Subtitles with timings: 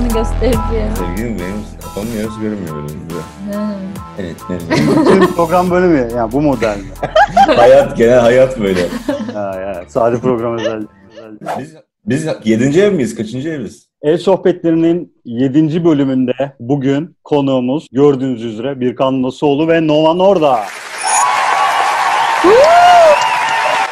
[0.00, 0.96] kafanı göstereceğim.
[0.96, 3.00] Sevgilim benim kafamın yarısı görünmüyor benim.
[4.18, 4.36] Evet.
[4.50, 4.62] evet.
[4.70, 6.12] Bütün program böyle mi?
[6.16, 6.84] Yani bu model mi?
[7.56, 8.80] hayat genel hayat böyle.
[9.34, 10.82] Ha, ya, sade program özel.
[11.58, 11.74] Biz
[12.06, 13.16] biz yedinci ev miyiz?
[13.16, 13.88] Kaçıncı eviz?
[14.02, 15.84] El sohbetlerinin 7.
[15.84, 20.60] bölümünde bugün konuğumuz gördüğünüz üzere Birkan Nasuoğlu ve Nova Norda.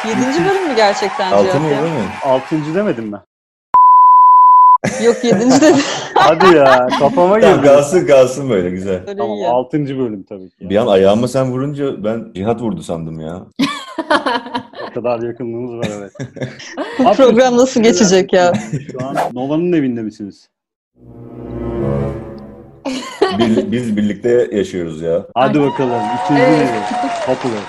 [0.07, 1.75] Yedinci bölüm mü gerçekten Altı Cihat mı ya?
[1.75, 2.03] yedi mi?
[2.23, 2.75] 6.
[2.75, 3.17] demedim mi?
[5.05, 5.77] Yok yedinci dedi.
[6.15, 7.67] Hadi ya kafama Tamam girdi.
[7.67, 9.01] kalsın kalsın böyle güzel.
[9.07, 9.47] Öyle Tamam iyi.
[9.47, 9.77] 6.
[9.85, 10.69] bölüm tabii ki.
[10.69, 13.45] Bir an ayağıma sen vurunca ben Cihat vurdu sandım ya.
[14.89, 16.11] O kadar yakınlığımız var evet.
[16.99, 18.53] Bu program nasıl geçecek ya?
[18.91, 20.49] Şu an Nova'nın evinde misiniz?
[23.39, 25.27] Bir- biz birlikte yaşıyoruz ya.
[25.35, 26.01] Hadi bakalım.
[26.25, 26.69] İkinci Evet.
[27.25, 27.59] Popular.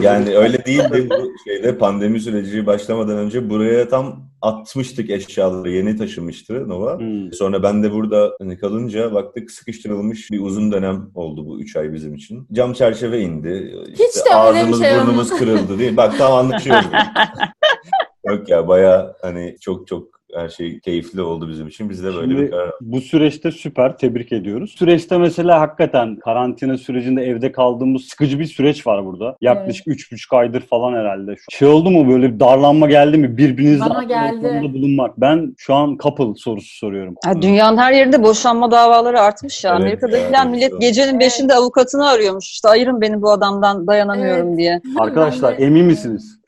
[0.00, 6.68] Yani öyle değildi bu şeyde pandemi süreci başlamadan önce buraya tam atmıştık eşyaları yeni taşımıştı
[6.68, 6.98] Nova.
[6.98, 7.32] Hmm.
[7.32, 11.92] Sonra ben de burada hani kalınca baktık sıkıştırılmış bir uzun dönem oldu bu 3 ay
[11.92, 12.46] bizim için.
[12.52, 13.74] Cam çerçeve indi.
[13.92, 15.96] İşte Hiç de öyle bir ağzımız şey burnumuz kırıldı değil mi?
[15.96, 16.86] Bak tam anlaşıyoruz.
[18.26, 21.90] Yok ya baya hani çok çok her şey keyifli oldu bizim için.
[21.90, 24.74] Biz de böyle Şimdi bir karar bu süreçte süper tebrik ediyoruz.
[24.78, 29.36] Süreçte mesela hakikaten karantina sürecinde evde kaldığımız sıkıcı bir süreç var burada.
[29.40, 31.34] Yaklaşık üç buçuk aydır falan herhalde.
[31.50, 33.36] Şey oldu mu böyle bir darlanma geldi mi?
[33.36, 34.70] Birbirinizle Bana geldi.
[34.74, 35.20] bulunmak.
[35.20, 37.14] Ben şu an couple sorusu soruyorum.
[37.26, 39.70] Ya dünyanın her yerinde boşanma davaları artmış ya.
[39.70, 40.56] Evet Amerika'da ya, filan evet.
[40.56, 42.50] millet gecenin beşinde avukatını arıyormuş.
[42.50, 44.58] İşte ayırın beni bu adamdan dayanamıyorum Evet.
[44.58, 44.80] diye.
[44.98, 46.39] Arkadaşlar emin misiniz?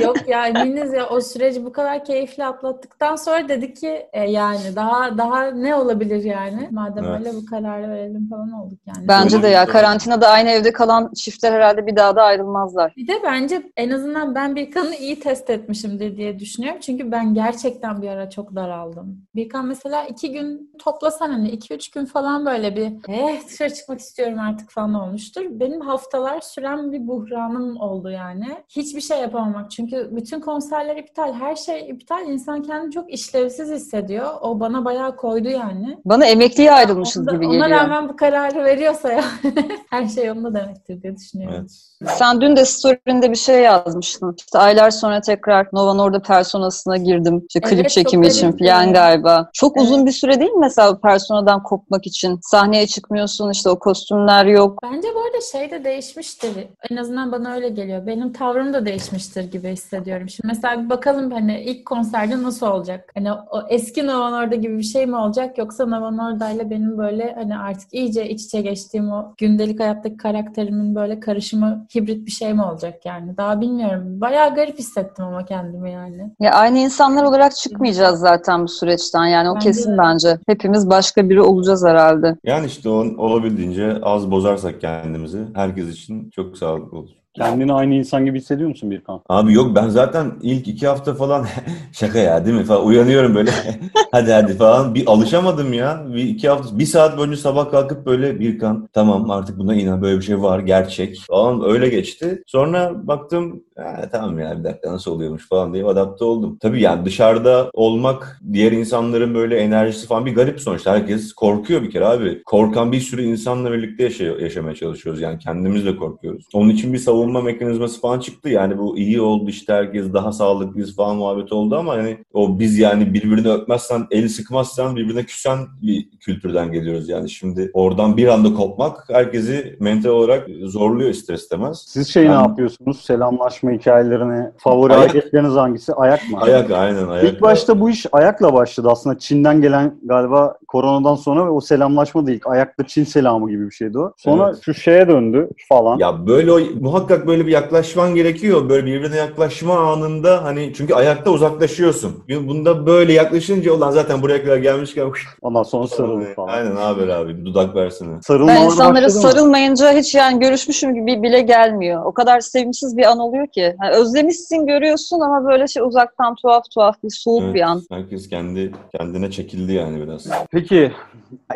[0.00, 4.76] Yok ya eminiz ya o süreci bu kadar keyifli atlattıktan sonra dedik ki e, yani
[4.76, 6.68] daha daha ne olabilir yani?
[6.70, 7.20] Madem Evet.
[7.20, 9.08] öyle bu kararı verelim falan olduk yani.
[9.08, 12.92] Bence de ya karantinada aynı evde kalan çiftler herhalde bir daha da ayrılmazlar.
[12.96, 16.80] Bir de bence en azından ben Birkan'ı iyi test etmişimdir diye düşünüyorum.
[16.80, 19.26] Çünkü ben gerçekten bir ara çok daraldım.
[19.34, 24.00] Birkan mesela iki gün toplasan hani iki üç gün falan böyle bir eh dışarı çıkmak
[24.00, 25.42] istiyorum artık falan olmuştur.
[25.50, 28.46] Benim haftalar süren bir buhranım oldu yani.
[28.76, 29.70] Hiçbir şey yapamamak.
[29.70, 32.28] Çünkü bütün konserler iptal, her şey iptal.
[32.28, 34.26] İnsan kendini çok işlevsiz hissediyor.
[34.40, 35.98] O bana bayağı koydu yani.
[36.04, 37.70] Bana emekliye ayrılmışız Onda- gibi ona geliyor.
[37.70, 39.24] rağmen bu kararı veriyorsa ya
[39.90, 41.56] her şey yolunda demektir diye düşünüyorum.
[41.60, 41.70] Evet.
[42.18, 44.34] Sen dün de story'inde bir şey yazmıştın.
[44.38, 47.44] İşte aylar sonra tekrar Nova Norda personasına girdim.
[47.48, 49.50] İşte klip Evet, çekimi için falan galiba.
[49.52, 49.86] Çok Evet.
[49.86, 52.38] uzun bir süre değil mi mesela personadan kopmak için?
[52.42, 54.78] Sahneye çıkmıyorsun işte o kostümler yok.
[54.82, 56.50] Bence bu arada şey de değişmiştir.
[56.90, 58.06] En azından bana öyle geliyor.
[58.06, 60.28] Benim tavrım da değişmiştir gibi hissediyorum.
[60.28, 63.10] Şimdi mesela bir bakalım hani ilk konserde nasıl olacak?
[63.14, 65.58] Hani o eski Nova Norda gibi bir şey mi olacak?
[65.58, 70.16] Yoksa Nova Norda ile benim böyle hani artık iyice iç içe geçtiğim o gündelik hayattaki
[70.16, 73.36] karakterimin böyle karışımı hibrit bir şey mi olacak yani?
[73.36, 74.20] Daha bilmiyorum.
[74.20, 76.30] Bayağı garip hissettim ama kendimi yani.
[76.40, 79.98] Ya aynı insanlar olarak çıkmayacağız zaten bu süreçten yani o Bence kesin de.
[79.98, 80.38] bence.
[80.46, 82.36] Hepimiz başka biri olacağız herhalde.
[82.44, 87.19] Yani işte on, olabildiğince az bozarsak kendimizi herkes için çok sağlıklı olur.
[87.40, 89.20] Kendini aynı insan gibi hissediyor musun Birkan?
[89.28, 91.46] Abi yok ben zaten ilk iki hafta falan
[91.92, 92.64] şaka ya değil mi?
[92.64, 93.50] Falan uyanıyorum böyle.
[94.12, 94.94] Hadi hadi falan.
[94.94, 96.04] Bir alışamadım ya.
[96.14, 100.02] Bir iki hafta bir saat boyunca sabah kalkıp böyle bir kan tamam artık buna inan
[100.02, 102.42] böyle bir şey var gerçek falan öyle geçti.
[102.46, 106.58] Sonra baktım ha, tamam ya bir dakika nasıl oluyormuş falan diye adapte oldum.
[106.60, 111.90] Tabii yani dışarıda olmak diğer insanların böyle enerjisi falan bir garip sonuçta herkes korkuyor bir
[111.90, 112.42] kere abi.
[112.42, 116.44] Korkan bir sürü insanla birlikte yaşay- yaşamaya çalışıyoruz yani kendimiz de korkuyoruz.
[116.54, 118.48] Onun için bir savunma mekanizması falan çıktı.
[118.48, 122.78] Yani bu iyi oldu işte herkes daha sağlıklıyız falan muhabbet oldu ama hani o biz
[122.78, 127.30] yani birbirini öpmezsen, eli sıkmazsan birbirine küsen bir kültürden geliyoruz yani.
[127.30, 131.84] Şimdi oradan bir anda kopmak herkesi mental olarak zorluyor ister istemez.
[131.88, 133.00] Siz şey Ben- ne yapıyorsunuz?
[133.00, 135.10] Selamlaşma hikayelerini, favori Ayak.
[135.10, 135.94] hareketleriniz hangisi?
[135.94, 136.38] Ayak mı?
[136.40, 137.24] Ayak aynen ayak.
[137.24, 139.18] İlk başta bu iş ayakla başladı aslında.
[139.18, 143.74] Çin'den gelen galiba koronadan sonra ve o selamlaşma da ilk ayakta Çin selamı gibi bir
[143.74, 144.12] şeydi o.
[144.16, 144.58] Sonra Evet.
[144.62, 145.98] şu şeye döndü falan.
[145.98, 148.68] Ya böyle muhakkak böyle bir yaklaşman gerekiyor.
[148.68, 152.24] Böyle birbirine yaklaşma anında hani çünkü ayakta uzaklaşıyorsun.
[152.42, 155.10] Bunda böyle yaklaşınca olan zaten buraya kadar gelmişken
[155.42, 156.48] Ondan sonra sarıldı falan.
[156.48, 158.22] Aynen haber abi bir dudak versene.
[158.22, 162.04] Sarılma Ben insanlara sarılmayınca hiç yani görüşmüşüm gibi bile gelmiyor.
[162.04, 163.59] O kadar sevimsiz bir an oluyor ki.
[163.60, 167.82] Yani özlemişsin görüyorsun ama böyle şey uzaktan tuhaf tuhaf bir soğuk Evet, bir an.
[167.90, 170.28] Herkes kendi kendine çekildi yani biraz.
[170.50, 170.92] Peki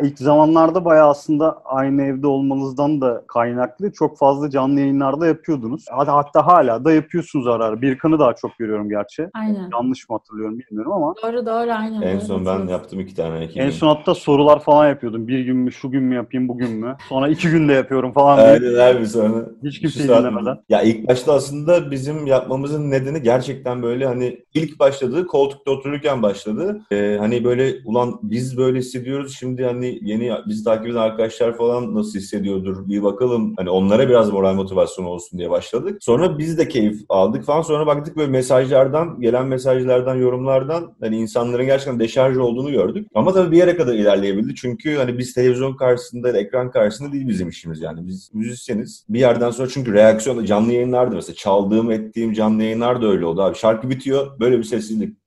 [0.01, 5.85] ilk zamanlarda bayağı aslında aynı evde olmanızdan da kaynaklı çok fazla canlı yayınlarda yapıyordunuz.
[5.91, 7.81] Hadi hatta hala da yapıyorsunuz ara ara.
[7.81, 9.29] Birkan'ı daha çok görüyorum gerçi.
[9.33, 9.69] Aynen.
[9.73, 11.13] Yanlış mı hatırlıyorum bilmiyorum ama.
[11.23, 12.01] Doğru doğru aynen.
[12.01, 13.45] En son ben yaptım iki tane.
[13.45, 13.71] Iki En gün.
[13.75, 15.27] son hatta sorular falan yapıyordum.
[15.27, 16.95] Bir gün mü, şu gün mü yapayım, bugün mü?
[17.09, 18.37] Sonra iki günde yapıyorum falan.
[18.37, 19.45] Aynen abi sonra.
[19.63, 20.57] Hiç saat- dinlemeden.
[20.69, 26.81] Ya ilk başta aslında bizim yapmamızın nedeni gerçekten böyle hani ilk başladığı koltukta otururken başladı.
[26.91, 31.95] Ee, hani böyle ulan biz böyle hissediyoruz şimdi hani yeni bizi takip eden arkadaşlar falan
[31.95, 33.53] nasıl hissediyordur bir bakalım.
[33.57, 35.97] Hani onlara biraz moral motivasyon olsun diye başladık.
[36.01, 37.61] Sonra biz de keyif aldık falan.
[37.61, 43.07] Sonra baktık böyle mesajlardan, gelen mesajlardan, yorumlardan hani insanların gerçekten deşarj olduğunu gördük.
[43.15, 44.55] Ama tabii bir yere kadar ilerleyebildi.
[44.55, 48.07] Çünkü hani biz televizyon karşısında, ekran karşısında değil bizim işimiz yani.
[48.07, 49.05] Biz müzisyeniz.
[49.09, 51.35] Bir yerden sonra çünkü reaksiyon, canlı yayınlardı mesela.
[51.75, 53.57] Çaldığım, ettiğim canlı yayınlar da öyle oldu abi.
[53.57, 55.17] Şarkı bitiyor, böyle bir sessizlik.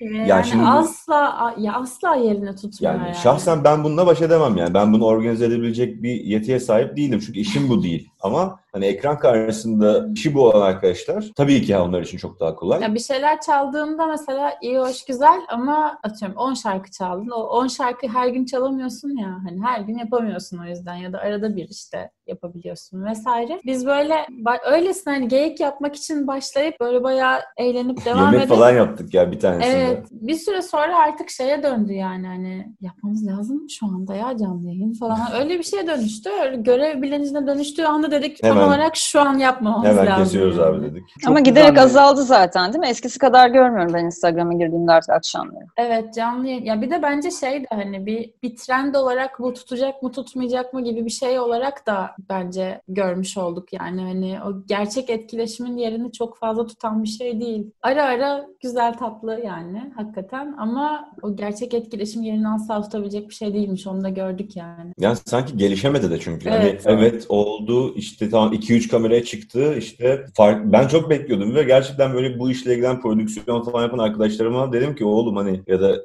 [0.00, 3.16] Yani, Ya şimdi- asla ya asla yerini tutmuyor Yani yani.
[3.16, 4.74] şahsen ben bununla baş edemem yani.
[4.74, 7.20] Ben bunu organize edebilecek bir yetiye sahip değilim.
[7.26, 8.08] Çünkü işim bu değil.
[8.20, 12.82] Ama hani ekran karşısında işi bu olan arkadaşlar tabii ki onlar için çok daha kolay.
[12.82, 17.30] Ya bir şeyler çaldığında mesela iyi hoş güzel ama atıyorum 10 şarkı çaldın.
[17.30, 19.38] O 10 şarkı her gün çalamıyorsun ya.
[19.48, 23.60] Hani her gün yapamıyorsun o yüzden ya da arada bir işte yapabiliyorsun vesaire.
[23.66, 24.26] Biz böyle
[24.70, 29.32] öylesine hani geyik yapmak için başlayıp böyle bayağı eğlenip devam Yemek edip falan yaptık ya
[29.32, 29.66] bir tanesinde.
[29.82, 30.06] Evet.
[30.10, 34.66] Bir süre sonra artık şeye döndü yani hani yapmamız lazım mı şu anda ya canlı
[34.66, 35.18] yayın falan.
[35.40, 36.30] Öyle bir şeye dönüştü.
[36.44, 40.24] Öyle görev bilincine dönüştüğü anda dedik tam Hemen- olarak şu an yapmamız Hemen lazım.
[40.24, 40.66] kesiyoruz yani.
[40.76, 41.02] abi dedik.
[41.20, 42.88] Çok Ama güzel giderek bir- azaldı zaten değil mi?
[42.88, 45.64] Eskisi kadar görmüyorum ben Instagram'a girdiğimde artık akşamları.
[45.76, 46.64] Evet canlı yayın.
[46.64, 50.74] Ya bir de bence şey de hani bir bir trend olarak bu tutacak mı tutmayacak
[50.74, 56.12] mı gibi bir şey olarak da bence görmüş olduk yani hani o gerçek etkileşimin yerini
[56.12, 57.70] çok fazla tutan bir şey değil.
[57.90, 63.54] Ara ara güzel tatlı yani hakikaten ama o gerçek etkileşim yerini asla tutabilecek bir şey
[63.54, 64.92] değilmiş onu da gördük yani.
[64.98, 66.48] Yani sanki gelişemedi de çünkü.
[66.48, 66.86] Evet.
[66.86, 72.14] Hani evet oldu işte tamam 2-3 kameraya çıktı işte fark ben çok bekliyordum ve gerçekten
[72.14, 75.96] böyle bu işle ilgilenen prodüksiyon falan yapan arkadaşlarıma dedim ki oğlum hani ya da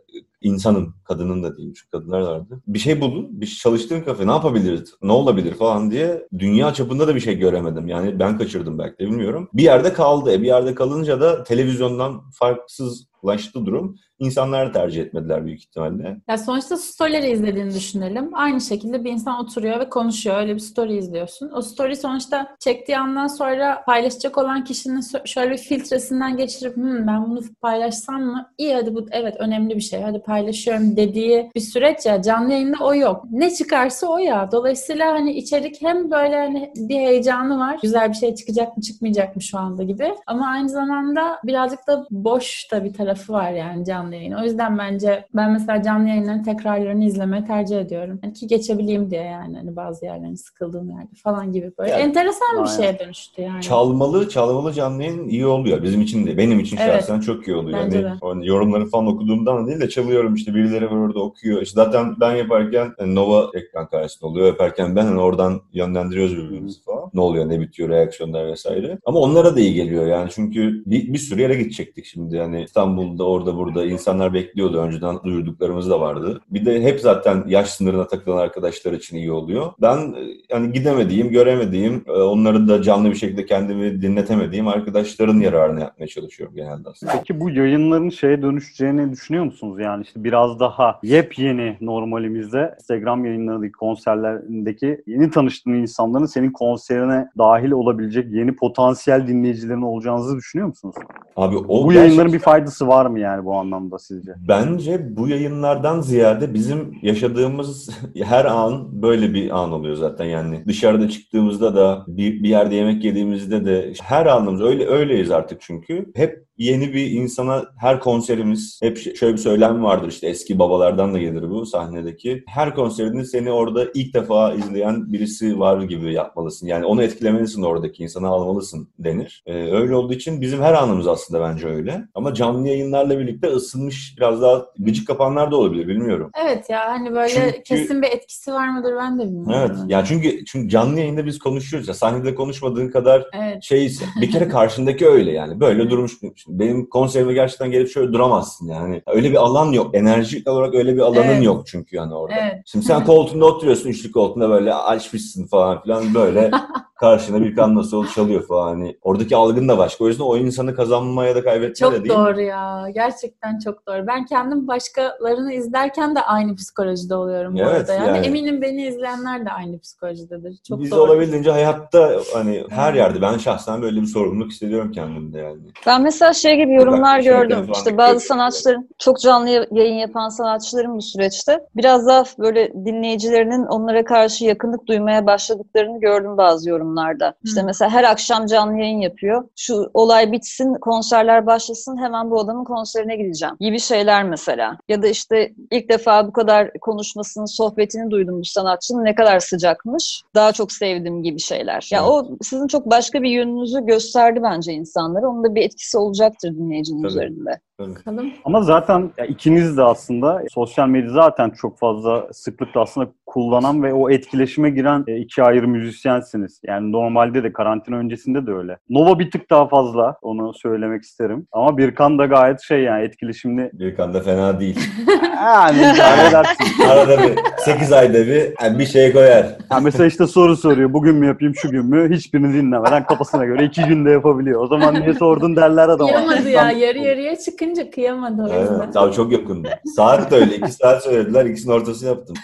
[0.45, 2.61] insanın, kadının da değil çünkü kadınlar vardı.
[2.67, 7.15] Bir şey bulun, bir çalıştığın kafe ne yapabiliriz, ne olabilir falan diye dünya çapında da
[7.15, 7.87] bir şey göremedim.
[7.87, 9.49] Yani ben kaçırdım belki de bilmiyorum.
[9.53, 10.31] Bir yerde kaldı.
[10.31, 13.97] E bir yerde kalınca da televizyondan farksızlaştı durum.
[14.19, 16.17] İnsanlar tercih etmediler büyük ihtimalle.
[16.27, 18.29] Ya sonuçta storyleri izlediğini düşünelim.
[18.33, 20.37] Aynı şekilde bir insan oturuyor ve konuşuyor.
[20.37, 21.51] Öyle bir story izliyorsun.
[21.55, 27.29] O story sonuçta çektiği andan sonra paylaşacak olan kişinin şöyle bir filtresinden geçirip "Hmm, ben
[27.29, 28.51] bunu paylaşsam mı?
[28.57, 30.01] İyi hadi bu evet önemli bir şey.
[30.01, 32.21] Hadi paylaşıyorum dediği bir süreç ya.
[32.21, 33.25] Canlı yayında o yok.
[33.31, 34.49] Ne çıkarsa o ya.
[34.51, 37.79] Dolayısıyla hani içerik hem böyle hani bir heyecanı var.
[37.81, 40.15] Güzel bir şey çıkacak mı çıkmayacak mı şu anda gibi.
[40.27, 44.31] Ama aynı zamanda birazcık da boş da bir tarafı var yani canlı yayın.
[44.31, 48.19] O yüzden bence ben mesela canlı yayınların tekrarlarını izlemeyi tercih ediyorum.
[48.21, 51.91] Hani ki geçebileyim diye yani hani bazı yerlerini sıkıldığım yerde falan gibi böyle.
[51.91, 52.77] Yani- Enteresan bir Aynen.
[52.77, 53.61] şeye dönüştü yani.
[53.61, 55.83] Çalmalı, çalmalı canlı yayın iyi oluyor.
[55.83, 56.93] Bizim için de, benim için Evet.
[56.93, 57.79] şahsen çok iyi oluyor.
[57.79, 58.11] Bence de.
[58.21, 61.61] hani yorumları falan okuduğumdan değil de çalıyorum işte birileri var orada okuyor.
[61.61, 64.47] İşte zaten ben yaparken hani Nova ekran karşısında oluyor.
[64.47, 67.09] Yaparken ben hani oradan yönlendiriyoruz birbirimizi falan.
[67.13, 68.99] Ne oluyor, ne bitiyor, reaksiyonlar vesaire.
[69.05, 72.35] Ama onlara da iyi geliyor yani çünkü bir, bir sürü yere gidecektik şimdi.
[72.35, 74.81] Yani İstanbul'da, orada, burada insanlar bekliyordu.
[74.81, 76.41] Önceden duyurduklarımız da vardı.
[76.49, 79.71] Bir de hep zaten yaş sınırına takılan arkadaşlar için iyi oluyor.
[79.81, 85.79] Ben e, yani gidemediğim, göremediğim, e, onları da canlı bir şekilde kendimi dinletemediğim arkadaşların yararını
[85.79, 87.11] yapmaya çalışıyorum genelde aslında.
[87.11, 89.79] Peki bu yayınların şeye dönüşeceğini düşünüyor musunuz?
[89.79, 97.71] Yani işte biraz daha yepyeni normalimizde Instagram yayınlarındaki konserlerindeki yeni tanıştığın insanların senin konserine dahil
[97.71, 100.95] olabilecek yeni potansiyel dinleyicilerin olacağınızı düşünüyor musunuz?
[101.35, 104.35] Abi o bu yayınların bir faydası var mı yani bu anlamda sizce?
[104.47, 107.89] Bence bu yayınlardan ziyade bizim yaşadığımız
[108.23, 110.63] her an böyle bir an oluyor zaten yani.
[110.67, 116.11] Dışarıda çıktığımızda da bir, bir yerde yemek yediğimizde de her anımız öyle öyleyiz artık çünkü.
[116.15, 121.17] Hep yeni bir insana her konserimiz hep şöyle bir söylem vardır işte eski babalardan da
[121.19, 122.43] gelir bu sahnedeki.
[122.47, 126.67] Her konserinde seni orada ilk defa izleyen birisi var gibi yapmalısın.
[126.67, 129.43] Yani onu etkilemelisin oradaki insana almalısın denir.
[129.45, 132.01] Ee, öyle olduğu için bizim her anımız aslında bence öyle.
[132.15, 136.31] Ama canlı yayınlarla birlikte ısınmış biraz daha gıcık kapanlar da olabilir bilmiyorum.
[136.45, 139.53] Evet ya hani böyle Çünkü- kesin bir etkisi var mıdır ben de bilmiyorum.
[139.69, 139.77] Evet.
[139.87, 143.63] Ya çünkü çünkü canlı yayında biz konuşuyoruz ya sahnede konuşmadığın kadar Evet.
[143.63, 145.59] şeyse bir kere karşındaki öyle yani.
[145.59, 146.15] Böyle durmuş.
[146.45, 149.01] Şimdi benim konserime gerçekten gelip şöyle duramazsın yani.
[149.07, 149.95] Öyle bir alan yok.
[149.95, 151.43] Enerji olarak öyle bir alanın Evet.
[151.43, 152.35] yok çünkü yani orada.
[152.41, 152.61] Evet.
[152.65, 156.51] Şimdi sen koltuğunda oturuyorsun üçlü koltuğunda böyle açmışsın falan filan böyle
[156.99, 158.67] karşına bir kan nasıl çalıyor falan.
[158.67, 160.03] Hani oradaki algın da başka.
[160.03, 162.15] O yüzden o insanı kazanma kazanma ya da kaybetme Çok de değil.
[162.15, 162.87] doğru ya.
[162.93, 164.07] Gerçekten çok doğru.
[164.07, 167.93] Ben kendim başkalarını izlerken de aynı psikolojide oluyorum Evet, arada.
[167.93, 168.07] Yani.
[168.07, 168.27] yani.
[168.27, 170.57] eminim beni izleyenler de aynı psikolojidedir.
[170.67, 171.01] Çok Biz doğru.
[171.01, 175.61] olabildiğince hayatta hani her yerde ben şahsen böyle bir sorumluluk hissediyorum kendimde yani.
[175.87, 177.67] Ben mesela şey gibi yorumlar gördüm.
[177.73, 183.65] İşte bazı sanatçıların, çok canlı ya- yayın yapan sanatçıların bu süreçte biraz daha böyle dinleyicilerinin
[183.65, 187.33] onlara karşı yakınlık duymaya başladıklarını gördüm bazı yorumlarda.
[187.43, 187.65] İşte Hı.
[187.65, 189.43] mesela her akşam canlı yayın yapıyor.
[189.55, 194.77] Şu olay bitsin, konserler başlasın, hemen bu adamın konserine gideceğim gibi şeyler mesela.
[194.87, 200.21] Ya da işte ilk defa bu kadar konuşmasını, sohbetini duydum bu sanatçının ne kadar sıcakmış.
[200.35, 201.87] Daha çok sevdim gibi şeyler.
[201.91, 202.09] Ya Evet.
[202.09, 205.29] o sizin çok başka bir yönünüzü gösterdi bence insanlara.
[205.29, 207.07] Onun da bir etkisi olacaktır dinleyicinin Tabii.
[207.07, 207.59] üzerinde.
[207.79, 208.31] Bakalım.
[208.45, 213.93] Ama zaten ya ikiniz de aslında sosyal medya zaten çok fazla sıklıkla aslında kullanan ve
[213.93, 216.61] o etkileşime giren e, iki ayrı müzisyensiniz.
[216.67, 218.77] Yani normalde de karantina öncesinde de öyle.
[218.89, 221.47] Nova bir tık daha fazla onu söylemek isterim.
[221.51, 223.69] Ama Birkan da gayet şey yani etkileşimli.
[223.73, 224.79] Birkan da fena değil.
[225.35, 225.77] Yani
[226.29, 226.83] edersin.
[226.89, 229.45] Arada bir 8 ayda bir yani bir şey koyar.
[229.71, 230.93] Yani mesela işte soru soruyor.
[230.93, 232.15] Bugün mü yapayım şu gün mü?
[232.15, 234.61] Hiçbirini dinlemeden kafasına göre iki günde yapabiliyor.
[234.61, 236.09] O zaman niye sordun derler adama.
[236.09, 236.71] Kıyamadı ya.
[236.71, 238.79] Yarı yarıya çıkınca kıyamadı o yüzden.
[238.85, 239.69] Evet, abi çok yakındı.
[239.95, 240.55] Saat de öyle.
[240.55, 241.45] 2 saat söylediler.
[241.45, 242.35] ikisinin ortası yaptım.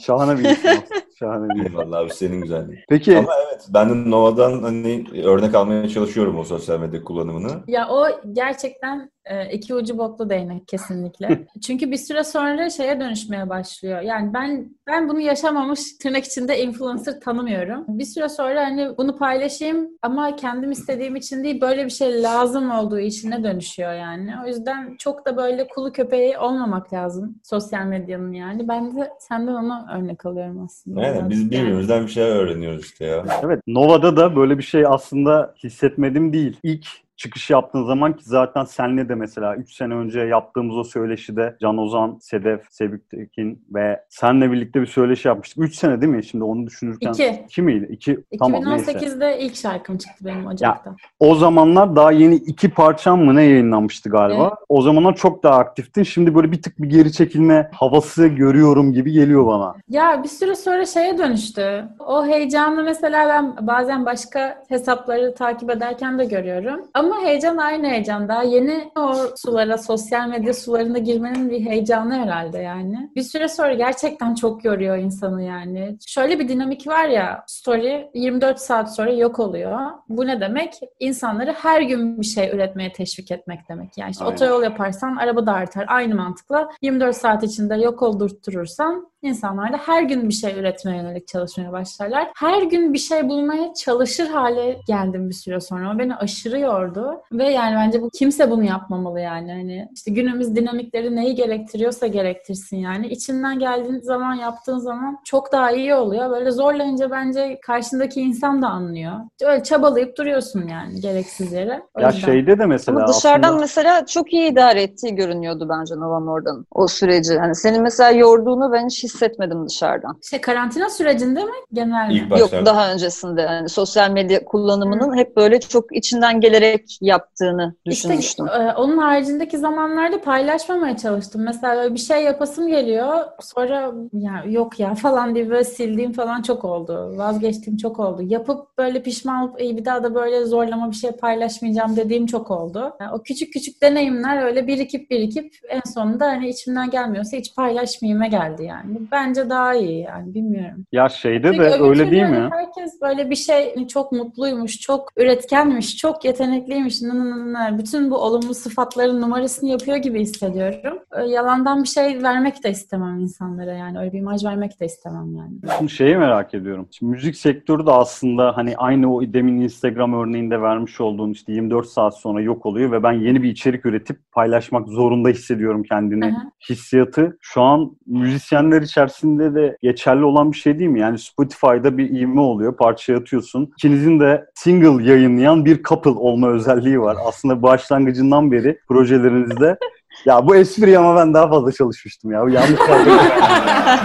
[0.00, 0.76] Şahane bir insan.
[1.18, 1.74] Şahane bir insan.
[1.74, 2.80] Vallahi abi senin güzelliğin.
[2.88, 7.50] Peki Ama evet ben de Nova'dan hani örnek almaya çalışıyorum o sosyal medya kullanımını.
[7.66, 9.10] Ya o gerçekten
[9.52, 11.46] iki ucu boklu değnek kesinlikle.
[11.66, 14.00] Çünkü bir süre sonra şeye dönüşmeye başlıyor.
[14.00, 17.84] Yani ben ben bunu yaşamamış tırnak içinde influencer tanımıyorum.
[17.88, 22.70] Bir süre sonra hani bunu paylaşayım ama kendim istediğim için değil böyle bir şey lazım
[22.70, 24.34] olduğu içine dönüşüyor yani.
[24.44, 28.68] O yüzden çok da böyle kulu köpeği olmamak lazım sosyal medyanın yani.
[28.68, 31.00] Ben de senden onu örnek alıyorum aslında.
[31.00, 31.62] Aynen biz birazcık yani.
[31.64, 33.24] birbirimizden bir şeyler öğreniyoruz işte ya.
[33.42, 36.56] Evet, Nova'da da böyle bir şey aslında hissetmedim değil.
[36.62, 41.56] İlk çıkış yaptığın zaman ki zaten senle de mesela 3 sene önce yaptığımız o söyleşide
[41.60, 45.64] Can Ozan, Sedef, Sebüktekin ve senle birlikte bir söyleşi yapmıştık.
[45.64, 46.24] 3 sene değil mi?
[46.24, 47.12] Şimdi onu düşünürken.
[47.12, 47.44] İki.
[47.44, 47.88] 2 miydi?
[47.90, 48.18] 2.
[48.38, 48.92] Tamam neyse.
[48.92, 50.96] 2018'de ilk şarkım çıktı benim Ocak'ta.
[51.20, 54.42] O zamanlar daha yeni iki parçam mı ne yayınlanmıştı galiba.
[54.42, 54.64] Evet.
[54.68, 56.02] O zamanlar çok daha aktiftin.
[56.02, 59.74] Şimdi böyle bir tık bir geri çekilme havası görüyorum gibi geliyor bana.
[59.88, 61.84] Ya bir süre sonra şeye dönüştü.
[61.98, 66.80] O heyecanı mesela ben bazen başka hesapları takip ederken de görüyorum.
[66.94, 68.28] Ama heyecan aynı heyecan.
[68.28, 73.10] Daha yeni o sulara, sosyal medya sularına girmenin bir heyecanı herhalde yani.
[73.16, 75.96] Bir süre sonra gerçekten çok yoruyor insanı yani.
[76.06, 79.80] Şöyle bir dinamik var ya, story 24 saat sonra yok oluyor.
[80.08, 80.74] Bu ne demek?
[81.00, 83.98] İnsanları her gün bir şey üretmeye teşvik etmek demek.
[83.98, 84.34] Yani işte Aynen.
[84.34, 85.84] otoyol yaparsan araba da artar.
[85.88, 91.28] Aynı mantıkla 24 saat içinde yok oldurturursan insanlar da her gün bir şey üretmeye yönelik
[91.28, 92.28] çalışmaya başlarlar.
[92.36, 95.92] Her gün bir şey bulmaya çalışır hale geldim bir süre sonra.
[95.94, 97.10] O beni aşırı yordu.
[97.32, 99.52] Ve yani bence bu kimse bunu yapmamalı yani.
[99.52, 103.06] Hani işte günümüz dinamikleri neyi gerektiriyorsa gerektirsin yani.
[103.06, 106.30] İçinden geldiğin zaman yaptığın zaman çok daha iyi oluyor.
[106.30, 109.12] Böyle zorlayınca bence karşındaki insan da anlıyor.
[109.42, 111.82] Öyle çabalayıp duruyorsun yani gereksiz yere.
[111.94, 112.26] O Ya yüzden.
[112.26, 113.60] şeyde de mesela Ama dışarıdan aslında...
[113.60, 117.38] mesela çok iyi idare ettiği görünüyordu bence Nova Norda'nın o süreci.
[117.38, 120.18] Hani senin mesela yorduğunu ben hiç hissetmedim dışarıdan.
[120.30, 121.50] Şey karantina sürecinde mi?
[121.72, 122.14] Genel mi?
[122.14, 122.56] İlk başlarda.
[122.56, 128.46] Yok daha öncesinde hani sosyal medya kullanımının hep böyle çok içinden gelerek yaptığını düşünmüştüm.
[128.46, 131.42] İşte e, onun haricindeki zamanlarda paylaşmamaya çalıştım.
[131.44, 133.24] Mesela böyle bir şey yapasım geliyor.
[133.40, 137.14] Sonra ya yok ya falan diye böyle sildiğim falan çok oldu.
[137.16, 138.22] Vazgeçtiğim çok oldu.
[138.22, 142.50] Yapıp böyle pişman olup "İyi, bir daha da böyle zorlama bir şey paylaşmayacağım dediğim çok
[142.50, 142.92] oldu.
[143.00, 148.26] Yani o küçük küçük deneyimler öyle birikip birikip en sonunda hani içimden gelmiyorsa hiç paylaşmayayım'a
[148.26, 148.98] geldi yani.
[149.12, 150.84] Bence daha iyi yani bilmiyorum.
[150.92, 152.50] Ya şeyde Çünkü de öyle değil hani mi?
[152.52, 157.02] Herkes böyle bir şey çok mutluymuş, çok üretkenmiş, çok yetenekliymiş.
[157.02, 157.78] nı nı nı nı.
[157.78, 160.98] Bütün bu olumlu sıfatların numarasını yapıyor gibi hissediyorum.
[161.26, 163.98] Yalandan bir şey vermek de istemem insanlara yani.
[163.98, 165.54] Öyle bir imaj vermek de istemem yani.
[165.78, 166.88] Şimdi şeyi merak ediyorum.
[166.90, 171.86] Şimdi müzik sektörü de aslında hani aynı o demin Instagram örneğinde vermiş olduğun işte 24
[171.86, 176.26] saat sonra yok oluyor ve ben yeni bir içerik üretip paylaşmak zorunda hissediyorum kendini.
[176.26, 176.50] Aha.
[176.68, 181.00] Hissiyatı şu an müzisyenler içerisinde de geçerli olan bir şey değil mi?
[181.00, 183.72] Yani Spotify'da bir ivme oluyor, parçayı atıyorsun.
[183.78, 187.16] İkinizin de single yayınlayan bir couple olma özelliği var.
[187.26, 189.76] Aslında başlangıcından beri projelerinizde
[190.26, 192.42] ya bu espri ama ben daha fazla çalışmıştım ya.
[192.42, 193.18] Bu yanlış yerdeyim.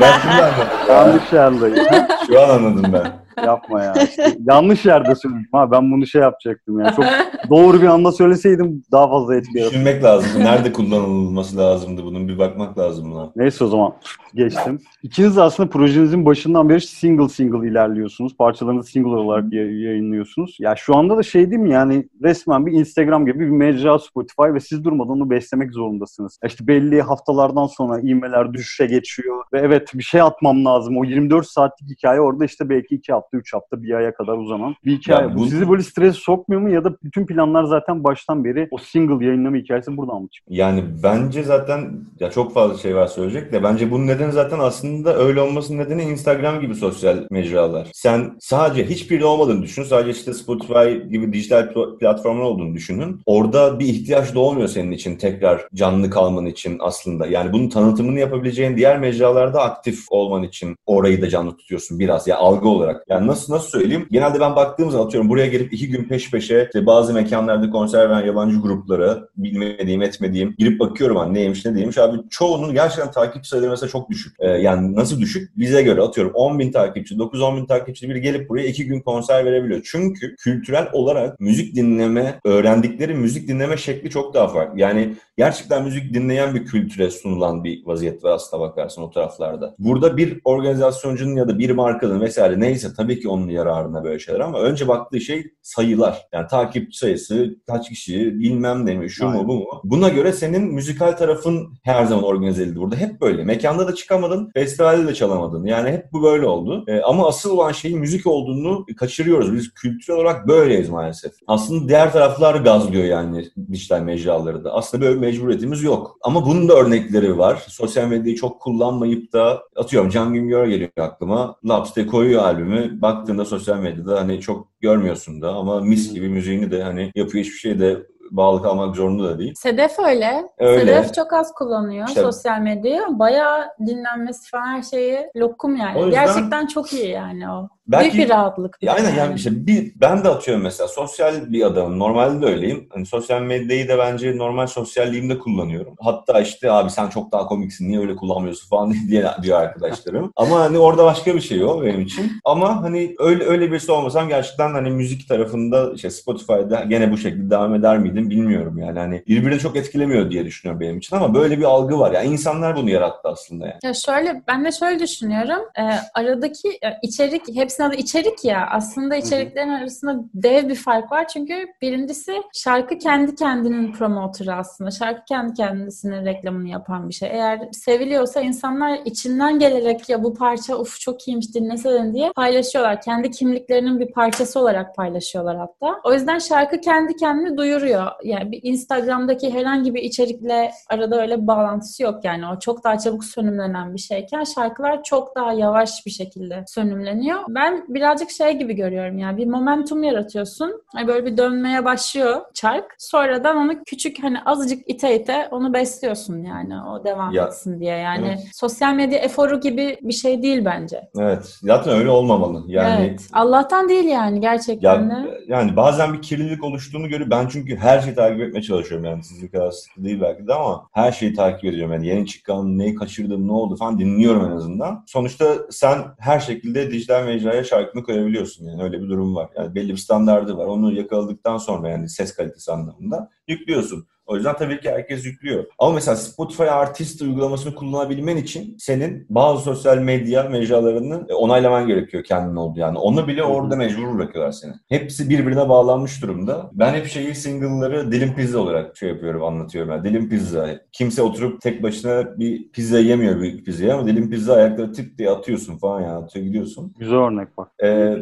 [0.02, 0.68] Ben şimdi anladım.
[0.90, 1.88] yanlış yerdeyim.
[2.28, 3.29] Şu an anladım ben.
[3.46, 3.94] Yapma ya.
[4.04, 5.48] İşte yanlış yerde söyledim.
[5.52, 6.94] Ha ben bunu şey yapacaktım ya.
[6.96, 7.06] Çok
[7.50, 9.80] doğru bir anda söyleseydim daha fazla etki yaratırdı.
[9.80, 10.44] Düşünmek lazım.
[10.44, 13.32] Nerede kullanılması lazımdı bunun bir bakmak lazım buna.
[13.36, 13.94] Neyse o zaman
[14.36, 14.80] geçtim.
[15.04, 18.38] İkiniz de aslında projenizin başından beri single single ilerliyorsunuz.
[18.38, 20.58] Parçalarınızı single olarak ya- yayınlıyorsunuz.
[20.60, 24.54] Ya şu anda da şey değil mi yani resmen bir Instagram gibi bir mecra Spotify
[24.54, 26.40] ve siz durmadan onu beslemek zorundasınız.
[26.46, 30.98] İşte belli haftalardan sonra e-mailler düşüşe geçiyor ve evet bir şey atmam lazım.
[30.98, 34.76] O 24 saatlik hikaye orada işte belki 2 hafta, 3 hafta, bir aya kadar uzanan
[34.86, 35.28] bir hikaye.
[35.28, 38.78] Ya bu sizi böyle stres sokmuyor mu ya da bütün planlar zaten baştan beri o
[38.78, 40.58] single yayınlama hikayesi buradan mı çıkıyor?
[40.60, 45.18] Yani bence zaten ya çok fazla şey var söyleyecek de bence bunun nedeni zaten aslında
[45.18, 47.88] öyle olmasının nedeni Instagram gibi sosyal mecralar.
[47.94, 49.84] Sen sadece hiçbiri olmadığını düşün.
[49.84, 53.22] Sadece işte Spotify gibi dijital pl- platformlar olduğunu düşünün.
[53.26, 57.28] Orada bir ihtiyaç doğmuyor senin için tekrar canlı kalman için aslında.
[57.28, 62.38] Yani bunun tanıtımını yapabileceğin diğer mecralarda aktif olman için orayı da canlı tutuyorsun biraz ya
[62.38, 63.04] algı olarak.
[63.10, 64.08] Yani nasıl nasıl söyleyeyim?
[64.12, 68.10] Genelde ben baktığım zaman atıyorum buraya gelip iki gün peş peşe işte bazı mekanlarda konser
[68.10, 71.98] veren yabancı gruplara bilmediğim etmediğim girip bakıyorum hani neymiş ne değilmiş.
[71.98, 74.36] Abi çoğunun gerçekten takip sayıları mesela çok düşük.
[74.40, 75.58] Ee, yani nasıl düşük?
[75.58, 79.46] Bize göre atıyorum 10 bin takipçi, 9-10 bin takipçi biri gelip buraya iki gün konser
[79.46, 79.82] verebiliyor.
[79.92, 84.80] Çünkü kültürel olarak müzik dinleme, öğrendikleri müzik dinleme şekli çok daha farklı.
[84.80, 89.76] Yani gerçekten müzik dinleyen bir kültüre sunulan bir vaziyet var aslına bakarsın o taraflarda.
[89.80, 94.40] Burada bir organizasyoncunun ya da bir markanın vesaire neyse tabii ki onun yararına böyle şeyler
[94.40, 96.28] ama önce baktığı şey sayılar.
[96.34, 99.48] Yani takipçi sayısı, kaç kişi, bilmem ne mi, şu mu Aynen.
[99.48, 99.66] bu mu?
[99.84, 102.96] Buna göre senin müzikal tarafın her zaman organize edildi burada.
[102.96, 103.44] Hep böyle.
[103.44, 105.66] Mekanda da çıkamadın, festivalde de çalamadın.
[105.66, 106.84] Yani hep bu böyle oldu.
[106.88, 109.54] Ee, ama asıl olan şeyin müzik olduğunu kaçırıyoruz.
[109.54, 111.32] Biz kültürel olarak böyleyiz maalesef.
[111.48, 114.74] Aslında diğer taraflar gazlıyor yani dijital mecraları da.
[114.74, 116.18] Aslında böyle mecburiyetimiz yok.
[116.22, 117.64] Ama bunun da örnekleri var.
[117.68, 121.56] Sosyal medyayı çok kullanmayıp da atıyorum Can Güngör geliyor aklıma.
[121.66, 122.89] Laps'te koyuyor albümü.
[122.92, 127.58] Baktığında sosyal medyada hani çok görmüyorsun da ama mis gibi müziğini de hani yapıyor hiçbir
[127.58, 127.98] şey de
[128.32, 129.54] bağlı kalmak zorunda da değil.
[129.56, 130.44] Sedef öyle.
[130.58, 130.80] Öyle.
[130.80, 133.02] Sedef çok az kullanıyor İşte- sosyal medyayı.
[133.10, 135.98] Bayağı dinlenmesi falan her şeyi lokum yani.
[136.00, 137.70] O yüzden- Gerçekten çok iyi yani o.
[137.92, 138.78] Belki- Büyük bir rahatlık.
[138.82, 142.00] Ya aynen yani işte bir, ben de atıyorum mesela sosyal bir adamım.
[142.00, 142.88] Normalde de öyleyim.
[142.94, 145.96] Hani sosyal medyayı da bence normal sosyalliğimde kullanıyorum.
[146.00, 150.32] Hatta işte abi sen çok daha komiksin niye öyle kullanmıyorsun falan diye diyor arkadaşlarım.
[150.36, 152.32] Ama hani orada başka bir şey o benim için.
[152.46, 157.50] Ama hani öyle öyle birisi olmasam gerçekten hani müzik tarafında işte Spotify'da gene bu şekilde
[157.50, 159.00] devam eder miydim bilmiyorum yani.
[159.00, 162.12] Hani birbirini çok etkilemiyor diye düşünüyorum benim için ama böyle bir algı var.
[162.12, 163.80] Yani insanlar bunu yarattı aslında yani.
[163.84, 165.60] Ya şöyle ben de şöyle düşünüyorum.
[165.80, 165.82] Ee,
[166.14, 167.44] aradaki içerik
[167.80, 168.68] hepsinin adı içerik ya.
[168.72, 171.28] Aslında içeriklerin arasında dev bir fark var.
[171.28, 174.92] Çünkü birincisi şarkı kendi kendinin promoterı aslında.
[174.92, 177.30] Şarkı kendi kendisinin reklamını yapan bir şey.
[177.30, 183.02] Eğer seviliyorsa insanlar içinden gelerek ya bu parça uf çok iyiymiş dinlesene diye paylaşıyorlar.
[183.02, 186.00] Kendi kimliklerinin bir parçası olarak paylaşıyorlar hatta.
[186.04, 188.08] O yüzden şarkı kendi kendini duyuruyor.
[188.24, 192.48] Yani bir Instagram'daki herhangi bir içerikle arada öyle bir bağlantısı yok yani.
[192.48, 197.40] O çok daha çabuk sönümlenen bir şeyken şarkılar çok daha yavaş bir şekilde sönümleniyor.
[197.50, 200.82] Ben birazcık şey gibi görüyorum yani bir momentum yaratıyorsun.
[200.96, 202.86] Yani böyle bir dönmeye başlıyor çark.
[202.98, 207.98] Sonradan onu küçük hani azıcık ite ite onu besliyorsun yani o devam Ya, etsin diye.
[207.98, 208.40] Yani evet.
[208.54, 211.02] sosyal medya eforu gibi bir şey değil bence.
[211.20, 211.58] Evet.
[211.62, 212.64] Zaten öyle olmamalı.
[212.68, 213.28] Yani evet.
[213.34, 215.40] Allah'tan değil yani gerçekten Ya, de.
[215.48, 219.48] yani bazen bir kirlilik oluştuğunu görüp ben çünkü her şeyi takip etmeye çalışıyorum yani sizin
[219.48, 223.48] kadar sıkı değil belki de ama her şeyi takip ediyorum yani yeni çıkan neyi kaçırdım
[223.48, 225.04] ne oldu falan dinliyorum en azından.
[225.08, 229.50] Sonuçta sen her şekilde dijital mecraya şarkını koyabiliyorsun yani öyle bir durum var.
[229.56, 234.08] Yani belli bir standardı var onu yakaladıktan sonra yani ses kalitesi anlamında yüklüyorsun.
[234.30, 235.66] O yüzden tabii ki herkes yüklüyor.
[235.80, 242.24] Ama mesela Spotify Artist uygulamasını kullanabilmen için senin bazı sosyal medya mecralarını e, onaylaman gerekiyor
[242.24, 242.98] kendin oldu yani.
[242.98, 244.74] Onu bile orada mecbur bırakıyorlar seni.
[244.90, 246.70] Hepsi birbirine bağlanmış durumda.
[246.74, 249.92] Ben hep şeyi single'ları dilim pizza olarak şey yapıyorum, anlatıyorum.
[249.92, 250.70] Yani dilim pizza.
[250.92, 255.30] Kimse oturup tek başına bir pizza yemiyor büyük pizzayı ama dilim pizza ayakları tık diye
[255.30, 256.94] atıyorsun falan yani atıyor gidiyorsun.
[257.00, 257.68] Güzel örnek bak.
[257.84, 258.18] Ee,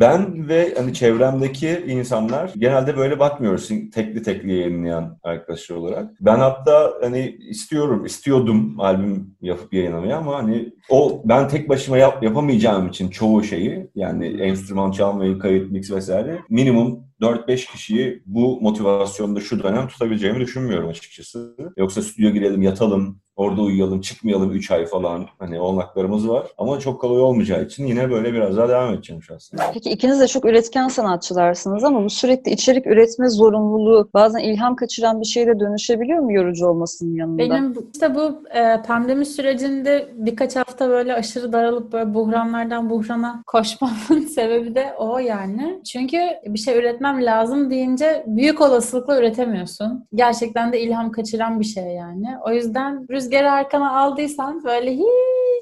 [0.00, 6.10] ben ve hani çevremdeki insanlar genelde böyle bakmıyoruz tekli tekli yayınlayan arkadaşlar olarak.
[6.20, 12.22] Ben hatta hani istiyorum, istiyordum albüm yapıp yayınlamayı ama hani o ben tek başıma yap,
[12.22, 19.40] yapamayacağım için çoğu şeyi yani enstrüman çalmayı, kayıt, mix vesaire minimum 4-5 kişiyi bu motivasyonda
[19.40, 21.56] şu dönem tutabileceğimi düşünmüyorum açıkçası.
[21.76, 25.26] Yoksa stüdyo girelim, yatalım, Orada uyuyalım, çıkmayalım 3 ay falan.
[25.38, 26.46] Hani olanaklarımız var.
[26.58, 29.60] Ama çok kolay olmayacağı için yine böyle biraz daha devam edeceğim şahsen.
[29.74, 35.20] Peki ikiniz de çok üretken sanatçılarsınız ama bu sürekli içerik üretme zorunluluğu bazen ilham kaçıran
[35.20, 37.38] bir şeyle dönüşebiliyor mu yorucu olmasının yanında?
[37.38, 44.26] Benim işte bu e, pandemi sürecinde birkaç hafta böyle aşırı daralıp böyle buhranlardan buhrana koşmamın
[44.26, 45.80] sebebi de o yani.
[45.92, 50.04] Çünkü bir şey üretmem lazım deyince büyük olasılıkla üretemiyorsun.
[50.14, 52.26] Gerçekten de ilham kaçıran bir şey yani.
[52.46, 54.90] O yüzden rüzgar arkana aldıysan böyle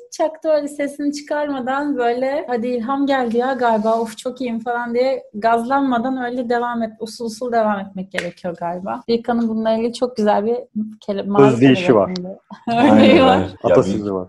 [0.05, 4.95] hiç çaktı öyle sesini çıkarmadan böyle hadi ilham geldi ya galiba of çok iyiyim falan
[4.95, 9.03] diye gazlanmadan öyle devam et usul usul devam etmek gerekiyor galiba.
[9.09, 10.57] Birkan'ın bununla ilgili çok güzel bir
[11.01, 12.13] kelime Öz deyişi var.
[12.69, 13.43] Örneği var.
[13.63, 14.29] Atasözü var.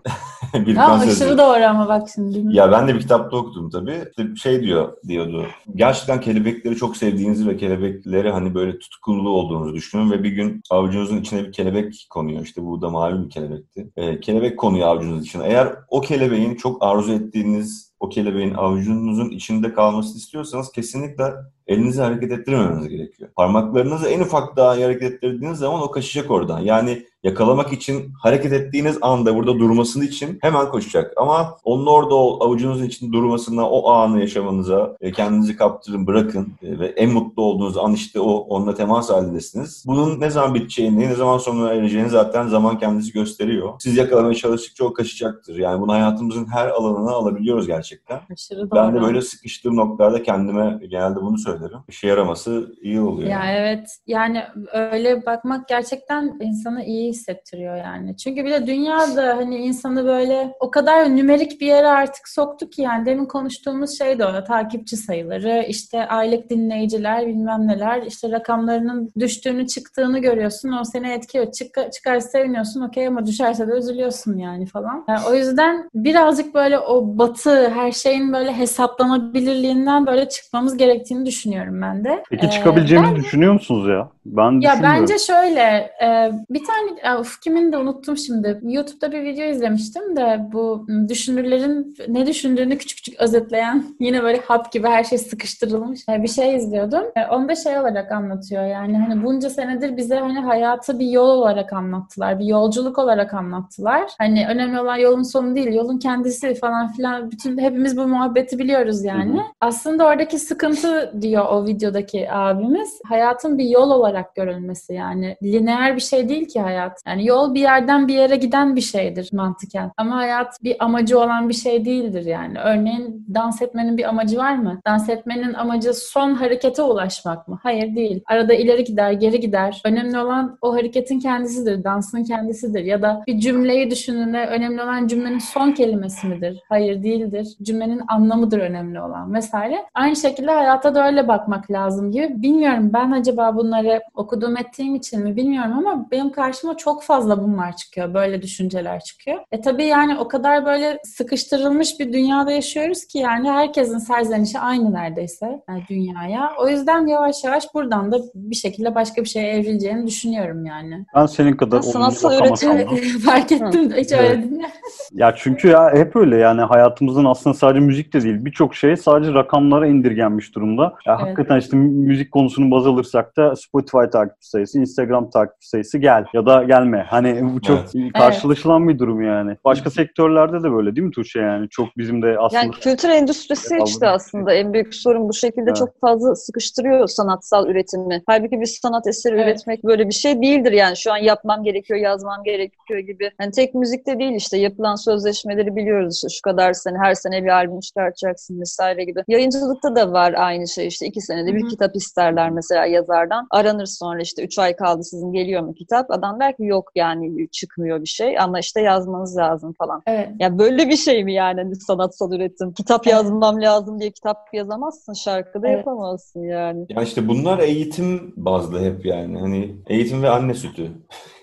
[0.54, 2.56] bir Ha, aşırı doğru ama bak şimdi.
[2.56, 4.04] Ya ben de bir kitapta okudum tabii.
[4.10, 5.46] İşte şey diyor diyordu.
[5.74, 11.16] Gerçekten kelebekleri çok sevdiğinizi ve kelebekleri hani böyle tutkulu olduğunuzu düşünün ve bir gün avucunuzun
[11.16, 12.42] içine bir kelebek konuyor.
[12.42, 13.90] İşte bu da mavi bir kelebekti.
[13.96, 15.46] Ee, kelebek konuyor avucunuz içine.
[15.46, 15.57] Eğer
[15.88, 21.24] o kelebeğin çok arzu ettiğiniz o kelebeğin avucunuzun içinde kalmasını istiyorsanız kesinlikle
[21.66, 23.30] elinizi hareket ettirmemeniz gerekiyor.
[23.36, 26.60] Parmaklarınızı en ufak daha hareket ettirdiğiniz zaman o kaçacak oradan.
[26.60, 31.12] Yani yakalamak için hareket ettiğiniz anda burada durmasını için hemen koşacak.
[31.16, 36.78] Ama onun orada o avucunuzun içinde durmasına, o anı yaşamanıza e, kendinizi kaptırın, bırakın e,
[36.78, 39.84] ve en mutlu olduğunuz an işte o onunla temas halindesiniz.
[39.86, 43.74] Bunun ne zaman biteceğini, ne zaman sonuna ereceğini zaten zaman kendisi gösteriyor.
[43.78, 45.56] Siz yakalamaya çalıştıkça o kaçacaktır.
[45.56, 48.20] Yani bunu hayatımızın her alanına alabiliyoruz gerçekten.
[48.32, 51.78] Aşırı Ben de böyle sıkıştığım noktalarda kendime genelde bunu söylerim.
[51.88, 53.30] İşe yaraması iyi oluyor.
[53.30, 53.88] Ya evet.
[54.06, 58.16] Yani öyle bakmak gerçekten insanı iyi hissettiriyor yani.
[58.16, 62.82] Çünkü bir de dünyada hani insanı böyle o kadar nümerik bir yere artık soktuk ki
[62.82, 69.10] yani demin konuştuğumuz şey de o takipçi sayıları işte aylık dinleyiciler bilmem neler işte rakamlarının
[69.18, 71.52] düştüğünü çıktığını görüyorsun o seni etkiliyor.
[71.52, 75.04] Çık, çıkarsa seviniyorsun okey ama düşerse de üzülüyorsun yani falan.
[75.08, 81.82] Yani o yüzden birazcık böyle o batı her şeyin böyle hesaplanabilirliğinden böyle çıkmamız gerektiğini düşünüyorum
[81.82, 82.22] ben de.
[82.30, 84.08] Peki çıkabileceğimizi ee, düşünüyor musunuz ya?
[84.26, 88.60] Ben ya bence şöyle e, bir tane of kimin de unuttum şimdi.
[88.62, 94.72] YouTube'da bir video izlemiştim de bu düşünürlerin ne düşündüğünü küçük küçük özetleyen yine böyle hap
[94.72, 97.04] gibi her şey sıkıştırılmış e, bir şey izliyordum.
[97.16, 101.28] E, onu da şey olarak anlatıyor yani hani bunca senedir bize hani hayatı bir yol
[101.28, 102.38] olarak anlattılar.
[102.38, 104.10] Bir yolculuk olarak anlattılar.
[104.18, 107.30] Hani önemli olan yolun sonu değil, yolun kendisi falan filan.
[107.30, 109.32] Bütün hepimiz bu muhabbeti biliyoruz yani.
[109.32, 109.42] Hı hı.
[109.60, 113.00] Aslında oradaki sıkıntı diyor o videodaki abimiz.
[113.08, 115.36] Hayatın bir yol olarak görülmesi yani.
[115.42, 116.87] Lineer bir şey değil ki hayat.
[117.06, 119.90] Yani yol bir yerden bir yere giden bir şeydir mantıken.
[119.96, 122.58] Ama hayat bir amacı olan bir şey değildir yani.
[122.58, 124.80] Örneğin dans etmenin bir amacı var mı?
[124.86, 127.58] Dans etmenin amacı son harekete ulaşmak mı?
[127.62, 128.22] Hayır değil.
[128.26, 129.82] Arada ileri gider, geri gider.
[129.84, 132.84] Önemli olan o hareketin kendisidir, dansın kendisidir.
[132.84, 136.60] Ya da bir cümleyi düşündüğünde önemli olan cümlenin son kelimesi midir?
[136.68, 137.48] Hayır değildir.
[137.62, 139.84] Cümlenin anlamıdır önemli olan vesaire.
[139.94, 142.42] Aynı şekilde hayata da öyle bakmak lazım gibi.
[142.42, 147.76] Bilmiyorum ben acaba bunları okuduğum ettiğim için mi bilmiyorum ama benim karşıma çok fazla bunlar
[147.76, 148.14] çıkıyor.
[148.14, 149.38] Böyle düşünceler çıkıyor.
[149.52, 154.92] E tabii yani o kadar böyle sıkıştırılmış bir dünyada yaşıyoruz ki yani herkesin serzenişi aynı
[154.92, 156.52] neredeyse yani dünyaya.
[156.58, 161.06] O yüzden yavaş yavaş buradan da bir şekilde başka bir şeye evrileceğini düşünüyorum yani.
[161.14, 164.44] Ben senin kadar sanatsal üretim fark ettim hiç öyle evet.
[164.44, 164.70] dinle.
[165.12, 169.34] Ya çünkü ya hep öyle yani hayatımızın aslında sadece müzik de değil birçok şey sadece
[169.34, 170.82] rakamlara indirgenmiş durumda.
[170.82, 171.20] Ya evet.
[171.20, 176.46] hakikaten işte müzik konusunu baz alırsak da Spotify takip sayısı, Instagram takip sayısı gel ya
[176.46, 177.06] da gelme.
[177.08, 178.12] Hani bu çok evet.
[178.12, 178.94] karşılaşılan evet.
[178.94, 179.56] bir durum yani.
[179.64, 181.68] Başka sektörlerde de böyle değil mi Tuğçe yani?
[181.68, 182.62] Çok bizim de aslında...
[182.62, 185.76] Yani kültür endüstrisi işte aslında en büyük sorun bu şekilde evet.
[185.76, 188.22] çok fazla sıkıştırıyor sanatsal üretimi.
[188.26, 189.46] Halbuki bir sanat eseri evet.
[189.46, 190.96] üretmek böyle bir şey değildir yani.
[190.96, 193.30] Şu an yapmam gerekiyor, yazmam gerekiyor gibi.
[193.40, 197.48] Yani tek müzikte değil işte yapılan sözleşmeleri biliyoruz işte şu kadar sene her sene bir
[197.48, 199.24] albüm çıkartacaksın vesaire gibi.
[199.28, 201.68] Yayıncılıkta da var aynı şey işte iki senede bir Hı-hı.
[201.68, 203.46] kitap isterler mesela yazardan.
[203.50, 206.10] Aranır sonra işte üç ay kaldı sizin geliyor mu kitap?
[206.10, 210.02] Adam der yok yani çıkmıyor bir şey ama işte yazmanız lazım falan.
[210.06, 210.28] Evet.
[210.38, 212.72] Ya böyle bir şey mi yani hani sanatsal üretim?
[212.72, 213.12] Kitap evet.
[213.12, 215.76] yazmam lazım diye kitap yazamazsın, şarkıda evet.
[215.76, 216.86] yapamazsın yani.
[216.88, 219.40] Ya işte bunlar eğitim bazlı hep yani.
[219.40, 220.90] Hani eğitim ve anne sütü.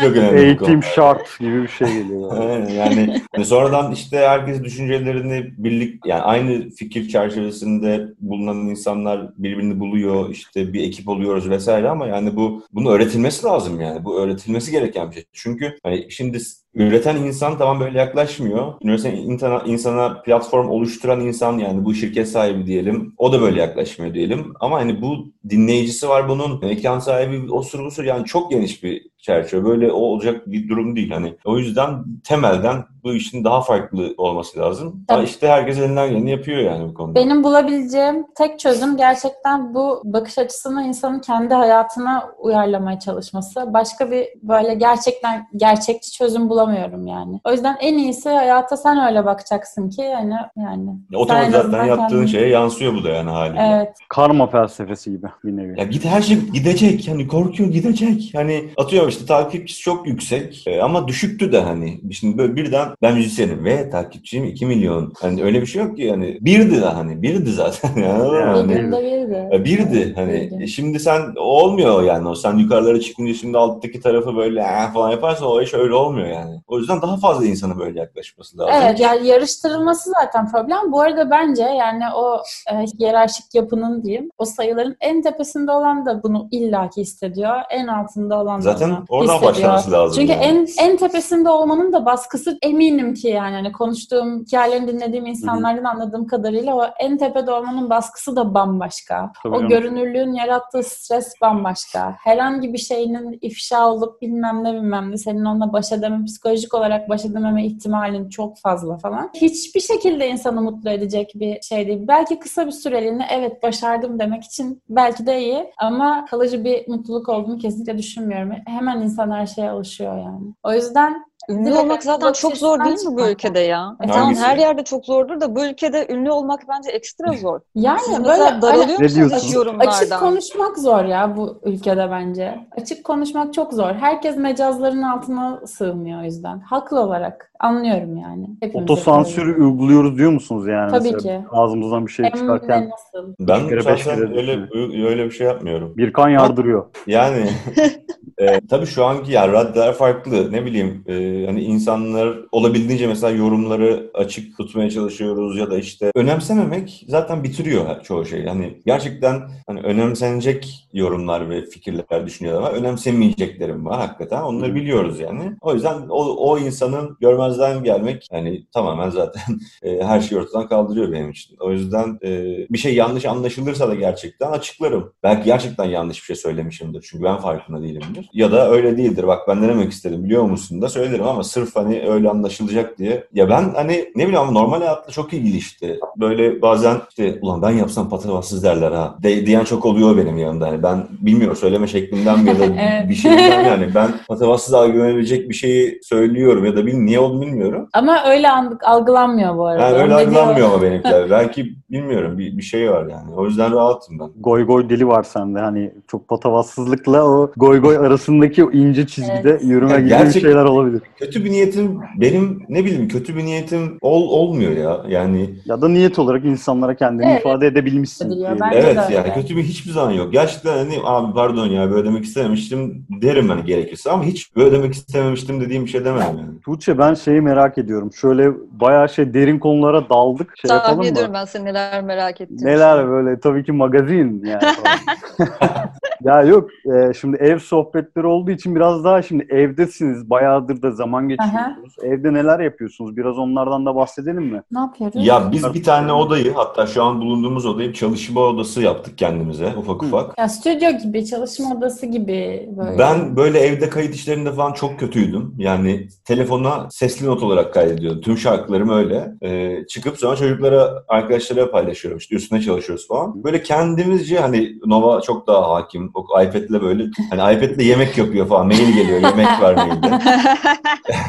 [0.00, 2.36] Çok önemli Eğitim şart gibi bir şey geliyor.
[2.68, 10.30] yani hani sonradan işte herkes düşüncelerini birlik yani aynı fikir çerçevesinde bulunan insanlar birbirini buluyor
[10.30, 14.04] işte bir ekip oluyoruz vesaire ama yani bu bunu öğretilmesi lazım yani.
[14.04, 15.24] Bu öğretilmesi gereken bir şey.
[15.32, 16.38] Çünkü hani şimdi
[16.76, 18.72] üreten insan tamam böyle yaklaşmıyor.
[18.82, 23.14] Üreten insana, insana platform oluşturan insan yani bu şirket sahibi diyelim.
[23.18, 24.54] O da böyle yaklaşmıyor diyelim.
[24.60, 26.60] Ama hani bu dinleyicisi var bunun.
[26.60, 29.64] Mekan sahibi o sürü bu sürü yani çok geniş bir çerçeve.
[29.64, 31.10] Böyle olacak bir durum değil.
[31.10, 35.04] Hani o yüzden temelden bu işin daha farklı olması lazım.
[35.08, 37.14] Ama işte herkes elinden geleni yapıyor yani bu konuda.
[37.14, 43.74] Benim bulabileceğim tek çözüm gerçekten bu bakış açısını insanın kendi hayatına uyarlamaya çalışması.
[43.74, 47.40] Başka bir böyle gerçekten gerçekçi çözüm bulamıyorum yani.
[47.44, 50.90] O yüzden en iyisi hayata sen öyle bakacaksın ki yani yani.
[51.14, 53.60] Otomatik sen en zaten yaptığın kendin- şeye yansıyor bu da yani haliyle.
[53.76, 53.88] Evet.
[54.08, 55.80] Karma felsefesi gibi bir nevi.
[55.80, 57.08] Ya git her şey gidecek.
[57.08, 58.30] Hani korkuyor gidecek.
[58.34, 62.00] Hani atıyorum işte takipçisi çok yüksek e, ama düşüktü de hani.
[62.12, 65.12] Şimdi böyle birden ben müzisyenim ve takipçim 2 milyon.
[65.20, 66.38] Hani öyle bir şey yok ki yani.
[66.40, 67.22] Birdi de hani.
[67.22, 67.90] Birdi zaten.
[68.06, 68.34] Yani?
[68.34, 69.48] Yani Hani- birdi.
[69.52, 70.62] Ya birdi hani Birdi.
[70.62, 75.48] E şimdi sen olmuyor yani o sen yukarılara çıkınca şimdi alttaki tarafı böyle falan yaparsan
[75.48, 76.55] o iş öyle olmuyor yani.
[76.66, 78.74] O yüzden daha fazla insana böyle yaklaşması lazım.
[78.82, 80.92] Evet yani yarıştırılması zaten problem.
[80.92, 82.42] Bu arada bence yani o
[82.72, 87.56] e, hiyerarşik yapının diyeyim o sayıların en tepesinde olan da bunu illaki hissediyor.
[87.70, 89.52] En altında olan da Zaten oradan hissediyor.
[89.54, 90.20] başlaması lazım.
[90.20, 90.44] Çünkü yani.
[90.44, 96.26] en en tepesinde olmanın da baskısı eminim ki yani hani konuştuğum hikayelerini dinlediğim insanlardan anladığım
[96.26, 99.32] kadarıyla o en tepede olmanın baskısı da bambaşka.
[99.42, 99.68] Tabii o canım.
[99.68, 102.16] görünürlüğün yarattığı stres bambaşka.
[102.18, 107.08] Herhangi bir şeyinin ifşa olup bilmem ne bilmem ne senin onunla baş edeme, psikolojik olarak
[107.08, 109.30] baş edememe ihtimalin çok fazla falan.
[109.34, 112.00] Hiçbir şekilde insanı mutlu edecek bir şey değil.
[112.08, 117.28] Belki kısa bir süreliğine evet başardım demek için belki de iyi ama kalıcı bir mutluluk
[117.28, 118.52] olduğunu kesinlikle düşünmüyorum.
[118.66, 120.54] Hemen insan her şeye alışıyor yani.
[120.62, 121.14] O yüzden
[121.48, 123.96] Ünlü Direkt olmak zaten çok zor değil mi bu ülkede ya?
[124.02, 127.60] E tamam her yerde çok zordur da bu ülkede ünlü olmak bence ekstra zor.
[127.74, 129.90] yani Siz böyle daralıyor Ne musunuz yorumlardan?
[129.90, 132.58] Açık konuşmak zor ya bu ülkede bence.
[132.80, 133.94] Açık konuşmak çok zor.
[133.94, 136.60] Herkes mecazların altına sığmıyor o yüzden.
[136.60, 137.52] Haklı olarak.
[137.60, 138.48] Anlıyorum yani.
[138.60, 139.64] Hepimiz Otosansür yapıyoruz.
[139.64, 140.90] uyguluyoruz diyor musunuz yani?
[140.90, 141.46] Tabii Mesela ki.
[141.50, 143.34] Ağzımızdan bir şey Hem çıkarken nasıl?
[143.40, 144.68] Ben kere öyle,
[145.08, 145.96] öyle bir şey yapmıyorum.
[145.96, 146.86] Birkan yardırıyor.
[147.06, 147.48] Yani
[148.38, 150.52] e, tabii şu anki yani raddeler farklı.
[150.52, 151.14] Ne bileyim e,
[151.46, 158.26] hani insanlar olabildiğince mesela yorumları açık tutmaya çalışıyoruz ya da işte önemsememek zaten bitiriyor çoğu
[158.26, 158.42] şey.
[158.42, 164.42] Yani gerçekten hani önemsenecek yorumlar ve fikirler düşünüyorlar ama önemsemeyeceklerim var hakikaten.
[164.42, 165.52] Onları biliyoruz yani.
[165.60, 169.42] O yüzden o, o insanın görmezden gelmek yani tamamen zaten
[169.82, 171.56] e, her şeyi ortadan kaldırıyor benim için.
[171.60, 175.12] O yüzden e, bir şey yanlış anlaşılırsa da gerçekten açıklarım.
[175.22, 177.06] Belki gerçekten yanlış bir şey söylemişimdir.
[177.10, 178.28] Çünkü ben farkında değilimdir.
[178.32, 179.26] Ya da öyle değildir.
[179.26, 183.24] Bak ben ne demek istedim biliyor musun da söylerim ama sırf hani öyle anlaşılacak diye.
[183.34, 185.98] Ya ben hani ne bileyim ama normal hayatla çok ilgili işte.
[186.16, 189.16] Böyle bazen işte ulan ben yapsam patavatsız derler ha.
[189.22, 190.66] De, diyen çok oluyor benim yanımda.
[190.66, 193.08] Yani ben bilmiyorum söyleme şeklimden ya da Evet.
[193.10, 197.88] bir şeyden yani ben patavatsız algılanabilecek bir şeyi söylüyorum ya da bil, niye olduğunu bilmiyorum.
[197.92, 198.48] Ama öyle
[198.84, 199.82] algılanmıyor bu arada.
[199.88, 201.30] Yani öyle algılanmıyor ama benimkiler.
[201.30, 203.34] Belki bilmiyorum bir, bir şey var yani.
[203.36, 204.28] O yüzden rahatım ben.
[204.40, 205.58] Goy goy dili var sende.
[205.58, 209.64] Hani çok patavatsızlıkla o goy goy arasındaki o ince çizgide Evet.
[209.64, 211.02] yürüme Ya gibi gerçek- şeyler olabilir.
[211.18, 215.00] Kötü bir niyetim benim ne bileyim kötü bir niyetim ol, olmuyor ya.
[215.08, 217.40] Yani Ya da niyet olarak insanlara kendini Evet.
[217.40, 218.30] ifade edebilmişsin.
[218.30, 219.14] Bence evet de öyle.
[219.14, 220.32] yani kötü bir hiçbir zaman yok.
[220.32, 224.92] Gerçekten hani abi pardon ya böyle demek istememiştim derim hani gerekirse ama hiç böyle demek
[224.94, 226.60] istememiştim dediğim bir şey demem yani.
[226.64, 228.10] Tuğçe ben şeyi merak ediyorum.
[228.12, 228.50] Şöyle
[228.80, 230.52] bayağı şey derin konulara daldık.
[230.58, 231.38] Şey Tahmin yapalım ediyorum mı?
[231.40, 232.64] ben senin neler merak ettiğini.
[232.64, 234.62] Neler böyle tabii ki magazin yani.
[236.24, 240.30] ya yok e, şimdi ev sohbetleri olduğu için biraz daha şimdi evdesiniz.
[240.30, 241.94] Bayağıdır da zaman geçiriyorsunuz.
[242.02, 243.16] Evde neler yapıyorsunuz?
[243.16, 244.62] Biraz onlardan da bahsedelim mi?
[244.72, 245.26] Ne yapıyoruz?
[245.26, 250.02] Ya biz bir tane odayı hatta şu an bulunduğumuz odayı çalışma odası yaptık kendimize ufak
[250.02, 250.06] Hı.
[250.06, 250.38] ufak.
[250.38, 252.98] Ya stüdyo gibi, çalışma odası gibi böyle.
[252.98, 255.54] Ben böyle evde kayıt işlerinde falan çok kötüydüm.
[255.58, 258.20] Yani telefona sesli not olarak kaydediyordum.
[258.20, 259.34] Tüm şarkılarım öyle.
[259.42, 262.18] Ee, çıkıp sonra çocuklara, arkadaşlara paylaşıyorum.
[262.18, 263.44] İşte üstüne çalışıyoruz falan.
[263.44, 266.05] Böyle kendimizce hani Nova çok daha hakim.
[266.14, 268.66] O iPad'le böyle hani iPad'le yemek yapıyor falan.
[268.66, 269.20] Mail geliyor.
[269.20, 270.18] Yemek var mailde.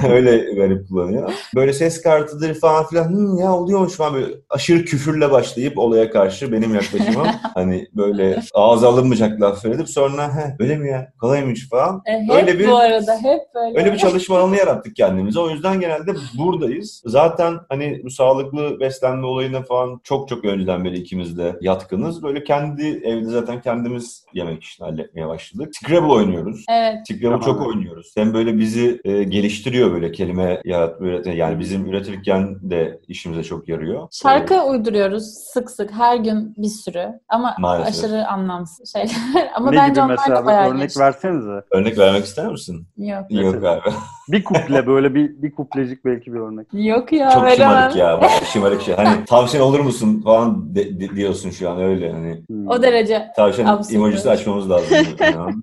[0.10, 1.34] öyle garip kullanıyor.
[1.56, 3.04] Böyle ses kartıdır falan filan.
[3.14, 8.90] Hı, ya oluyormuş falan böyle aşırı küfürle başlayıp olaya karşı benim yaklaşımım hani böyle ağza
[8.90, 12.02] alınmayacak laf söyledip sonra he öyle mi ya kolaymış falan.
[12.06, 13.80] E, hep öyle bir- bu arada hep böyle.
[13.80, 15.40] Öyle bir çalışma alanı yarattık kendimize.
[15.40, 17.02] O yüzden genelde buradayız.
[17.06, 22.24] Zaten hani bu sağlıklı beslenme olayına falan çok çok önceden beri ikimiz de yatkınız.
[22.24, 25.74] Böyle kendi evde zaten kendimiz yemek işini halletmeye başladık.
[25.76, 26.66] Scrabble oynuyoruz.
[26.70, 26.98] Evet.
[27.08, 27.68] Scrabble çok Tamam.
[27.68, 28.12] oynuyoruz.
[28.18, 31.36] Hem böyle bizi e, geliştiriyor böyle kelime yaratma üretme.
[31.36, 34.08] Yani bizim üretirken de işimize çok yarıyor.
[34.12, 38.04] Şarkı uyduruyoruz sık sık her gün bir sürü ama Maalesef.
[38.06, 39.12] aşırı anlamsız şeyler.
[39.56, 41.00] ama ne bence gibi onlar mesela bir bayağı örnek geçti.
[41.00, 41.52] versenize.
[41.52, 42.88] Ee, örnek vermek ister misin?
[42.98, 43.26] Yok.
[43.30, 43.84] Yok galiba.
[44.32, 46.68] Bir kuple böyle bir bir kuplecik belki bir örnek.
[46.74, 47.58] Yok ya çok veremem.
[47.58, 48.22] şımarık ya.
[48.22, 48.96] Bak, şımarık şey.
[48.96, 52.44] Hani tavşan olur musun falan de- de- diyorsun şu an öyle hani.
[52.48, 52.68] Hmm.
[52.68, 53.28] O derece.
[53.36, 53.96] Tavşan Absürt.
[53.96, 54.98] emojisi açmamız lazım.
[55.20, 55.56] Yani.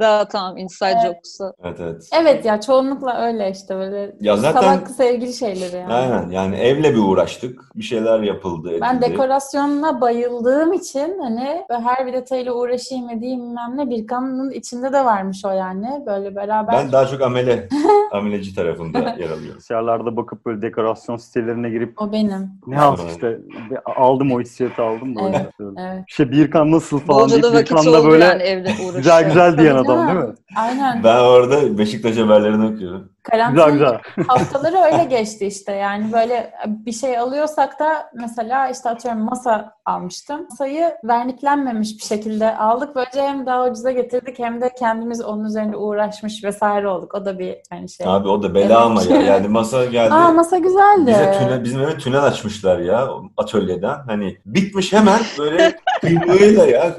[0.00, 1.02] Daha tamam inside Evet.
[1.06, 1.54] jokes'u.
[1.64, 2.08] evet evet.
[2.22, 5.92] Evet ya çoğunlukla öyle işte böyle Ya zaten salak sevgili şeyleri yani.
[5.94, 7.60] aynen yani evle bir uğraştık.
[7.74, 8.70] Bir şeyler yapıldı.
[8.80, 9.10] Ben edildi.
[9.10, 15.44] dekorasyonuna bayıldığım için hani her bir detayla uğraşayım edeyim bilmem ne Birkan'ın içinde de varmış
[15.44, 16.02] o yani.
[16.06, 16.74] Böyle beraber.
[16.74, 17.68] Ben daha çok amele,
[18.12, 19.42] ameleci tarafında yer alıyorum.
[19.46, 22.50] Bilgisayarlarda bakıp böyle dekorasyon sitelerine girip O benim.
[22.66, 23.38] ne al işte
[23.70, 25.72] bir aldım o hissiyatı aldım da öyle Evet.
[25.78, 26.04] Evet.
[26.08, 28.64] İşte Birkan nasıl falan Bolca deyip Birkan'la böyle yani
[28.96, 30.34] güzel güzel diyen adam değil mi?
[30.56, 31.04] Aynen.
[31.04, 33.12] Ben orada Beşiktaş haberlerini okuyorum.
[33.30, 34.24] Karantina Güzel güzel.
[34.28, 40.46] haftaları öyle geçti işte yani böyle bir şey alıyorsak da mesela işte atıyorum masa almıştım.
[40.50, 42.96] Masayı verniklenmemiş bir şekilde aldık.
[42.96, 47.14] Böylece hem daha ucuza getirdik hem de kendimiz onun üzerinde uğraşmış vesaire olduk.
[47.14, 48.06] O da bir hani şey.
[48.08, 48.76] Abi o da bela Evet.
[48.76, 49.22] ama ya.
[49.36, 50.14] Yani masa geldi.
[50.14, 51.06] Aa masa güzeldi.
[51.06, 53.96] Bize tünel, bizim eve tünel açmışlar ya atölyeden.
[54.06, 56.94] Hani bitmiş hemen böyle kıymığıyla ya.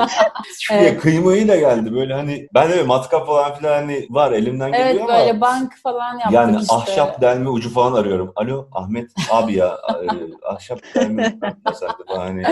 [0.59, 1.01] Şuraya Evet.
[1.01, 1.95] kıymığıyla geldi.
[1.95, 5.73] Böyle hani ben de matkap falan filan hani var elimden Evet geliyor ama böyle bank
[5.83, 6.75] falan yaptık yani işte.
[6.75, 8.31] ahşap delme ucu falan arıyorum.
[8.35, 10.05] Alo Ahmet abi ya e,
[10.47, 11.37] ahşap delme
[12.07, 12.43] falan hani.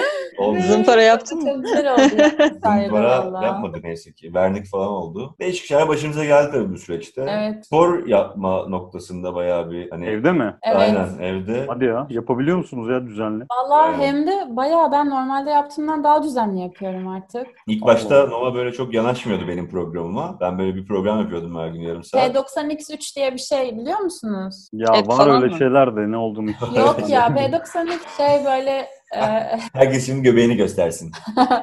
[0.61, 1.49] Zımpara yaptın mı?
[1.53, 2.01] Çok güzel oldu.
[2.83, 4.33] Zımpara yapmadı neyse ki.
[4.33, 5.35] Vernik falan oldu.
[5.39, 7.25] Değişik şeyler başımıza geldi tabii bu süreçte.
[7.29, 7.65] Evet.
[7.65, 10.55] Spor yapma noktasında bayağı bir hani Evde mi?
[10.63, 10.77] Evet.
[10.77, 11.65] aynen evde.
[11.67, 13.43] Hadi ya yapabiliyor musunuz ya düzenli?
[13.51, 13.99] Valla Evet.
[14.07, 17.47] hem de bayağı ben normalde yaptığımdan daha düzenli yapıyorum artık.
[17.67, 20.37] İlk başta Nova böyle çok yanaşmıyordu benim programıma.
[20.41, 22.35] Ben böyle bir program yapıyordum her gün yarım saat.
[22.35, 24.69] P90X3 diye bir şey biliyor musunuz?
[24.73, 25.57] Ya Et var öyle mı?
[25.57, 28.71] şeyler de ne olduğunu hiç Yok ya P90X şey böyle
[29.15, 29.21] e,
[29.73, 31.11] Herkes şimdi göbeğini göstersin.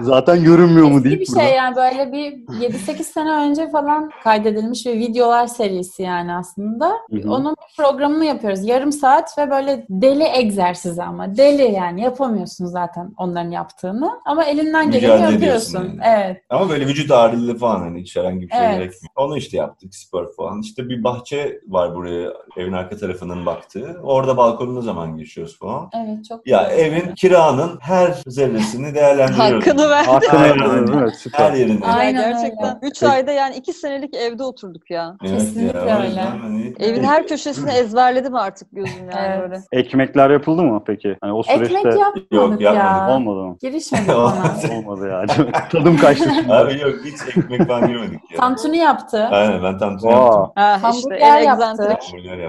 [0.00, 1.40] Zaten görünmüyor mu eski deyip bir burada.
[1.40, 6.92] şey yani böyle bir 7-8 sene önce falan kaydedilmiş bir videolar serisi yani aslında.
[7.28, 8.64] Onun programını yapıyoruz.
[8.64, 14.90] Yarım saat ve böyle deli egzersizi ama deli yani yapamıyorsun zaten onların yaptığını ama elinden
[14.90, 15.78] geleni yapıyorsun.
[15.84, 16.00] yani.
[16.16, 16.42] Evet.
[16.50, 18.74] Ama böyle vücut ağırlığı falan hani hiç herhangi bir şey Evet.
[18.78, 19.10] gerekmiyor.
[19.16, 20.60] Onu işte yaptık spor falan.
[20.60, 24.00] İşte bir bahçe var buraya evin arka tarafının baktığı.
[24.02, 25.90] Orada balkonuna zaman geçiyoruz falan.
[25.94, 26.78] Evet çok Ya güzel.
[26.84, 29.66] evin kiranın her zerresini değerlendiriyoruz.
[29.66, 30.04] Hakkını ver.
[30.04, 30.60] Hakkını Aynen.
[30.60, 31.12] verdiniz değil mi?
[31.32, 31.86] Her yerinde.
[31.86, 32.32] Aynen ya öyle.
[32.40, 33.12] gerçekten 3 Peki.
[33.12, 35.16] ayda yani 2 senelik evde oturduk ya.
[35.24, 36.20] Evet Kesinlikle ya, öyle.
[36.20, 39.40] hani- Evin her köşesini ezberledim artık gözüm yani Evet.
[39.40, 39.62] böyle.
[39.72, 41.16] Ekmekler yapıldı mı peki?
[41.20, 42.72] Hani o süreçte Ekmek yapmadık Yok, ya.
[42.74, 43.10] yapmadık.
[43.16, 43.56] olmadı mı?
[43.60, 44.34] Girişmedik ona.
[44.78, 45.26] Olmadı ya.
[45.72, 46.30] Tadım kaçtı.
[46.48, 48.36] Abi yok hiç ekmek falan girmedik ya.
[48.40, 49.24] Tantuni yaptı.
[49.30, 50.52] Aynen ben tantuni yaptım.
[50.54, 51.62] Ha işte Hamburger yaptı.
[51.62, 52.02] egzantrik.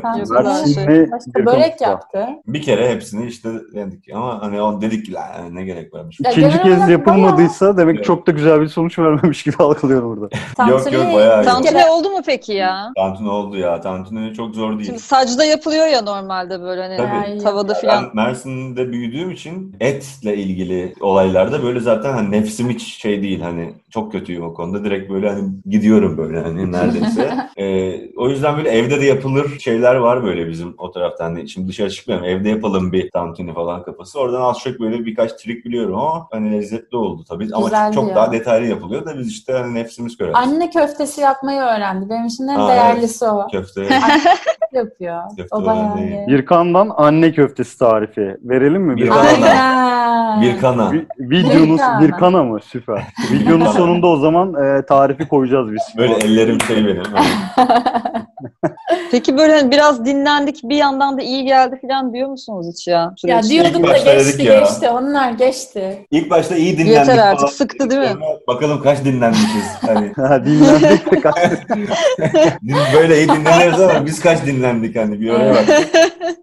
[0.04, 1.12] Hamburger güzel şey.
[1.12, 2.28] Başka börek yaptı.
[2.48, 5.24] Bir kere hepsini işte dedik ama hani on dedik ki "Lan
[5.56, 6.20] ne gerek varmış.
[6.20, 6.88] İkinci kez
[7.24, 8.06] olarak yapılmadıysa demek ki Evet.
[8.06, 10.36] çok da güzel bir sonuç vermemiş gibi algılıyorum burada.
[10.58, 11.46] Tantuni, yok, bayağı iyi.
[11.46, 12.92] Tantuni oldu mu peki ya?
[12.96, 13.82] Tantuni oldu ya.
[13.82, 14.86] Tantuni çok zor değil.
[14.86, 17.44] Şimdi sacda yapılıyor ya normalde böyle hani Tabii.
[17.44, 18.10] tavada Ben filan.
[18.14, 24.12] Mersin'de büyüdüğüm için etle ilgili olaylarda böyle zaten hani nefsim hiç şey değil hani çok
[24.12, 24.84] kötüyüm o konuda.
[24.84, 27.32] Direkt böyle hani gidiyorum böyle hani neredeyse.
[27.58, 31.24] Ee, o yüzden böyle evde de yapılır şeyler var böyle bizim o taraftan.
[31.26, 32.26] Hani şimdi dışarı çıkmıyorum.
[32.28, 34.20] Evde yapalım bir tantuni falan kafası.
[34.20, 37.48] Oradan az çok böyle birkaç trik biliyorum ama hani lezzetli oldu tabii.
[37.54, 40.32] Ama Güzeldi çok daha detaylı yapılıyor da biz işte hani nefsimiz göre.
[40.34, 42.10] Anne köftesi yapmayı öğrendi.
[42.10, 43.48] Benim için en Aa, değerlisi o.
[43.52, 43.88] Köfte.
[44.74, 45.22] Yapıyor.
[45.38, 46.28] Köfte o bayağı iyi.
[46.28, 48.38] Bir kandan anne köftesi tarifi.
[48.44, 48.98] Verelim mi?
[48.98, 49.22] Bir Bir kana.
[49.22, 50.42] Aynen.
[50.42, 50.92] bir kana.
[50.92, 52.02] Vi- Videonun Bir kana.
[52.02, 52.60] bir kana mı?
[52.64, 53.04] Süper.
[53.32, 55.82] Videonun sonunda o zaman e, tarifi koyacağız biz.
[55.98, 57.04] Böyle ellerim şey benim.
[59.12, 62.94] Peki böyle hani biraz dinlendik bir yandan da iyi geldi filan diyor musunuz hiç ya?
[63.00, 63.14] Ya
[63.44, 63.50] Süreçte?
[63.50, 64.60] diyordum da Başta geçti ya.
[64.60, 64.90] geçti.
[64.90, 66.06] Onlar geçti.
[66.12, 67.52] İlk başta iyi dinlendik Yeter artık, falan.
[67.52, 68.08] sıktı değil mi?
[68.08, 69.66] Sonra Bakalım kaç dinlenmişiz.
[69.82, 71.36] Hani Ha, Dinlendik de kaç-
[72.68, 75.66] din- böyle iyi dinleniyoruz ama biz kaç dinlendik hani bir oraya bak.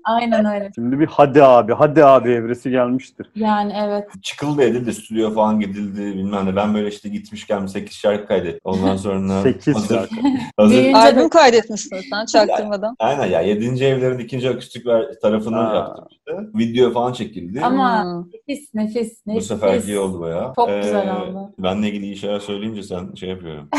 [0.05, 0.71] Aynen öyle.
[0.75, 3.27] Şimdi bir hadi abi, hadi abi evresi gelmiştir.
[3.37, 4.05] Yani evet.
[4.23, 6.57] Çıkıldı edildi, stüdyo falan gidildi bilmem ne.
[6.57, 8.61] Ben böyle işte gitmişken 8 şarkı kaydettim.
[8.65, 10.15] Ondan sonra Sekiz hazır, şarkı.
[10.57, 10.93] hazır.
[10.93, 12.97] Albüm de kaydetmişsin sen çaktırmadan.
[12.99, 13.85] Aynen ya 7.
[13.85, 14.85] evlerin ikinci akustik
[15.23, 15.75] tarafını Ha.
[15.75, 16.33] yaptık işte.
[16.59, 17.61] Video falan çekildi.
[17.61, 18.25] Ama Hmm.
[18.49, 19.49] nefis nefis Bu nefis.
[19.49, 20.53] sefer iyi oldu bayağı.
[20.57, 21.53] Çok güzel oldu.
[21.59, 23.69] Benle ilgili iyi şeyler söyleyince sen şey yapıyorum.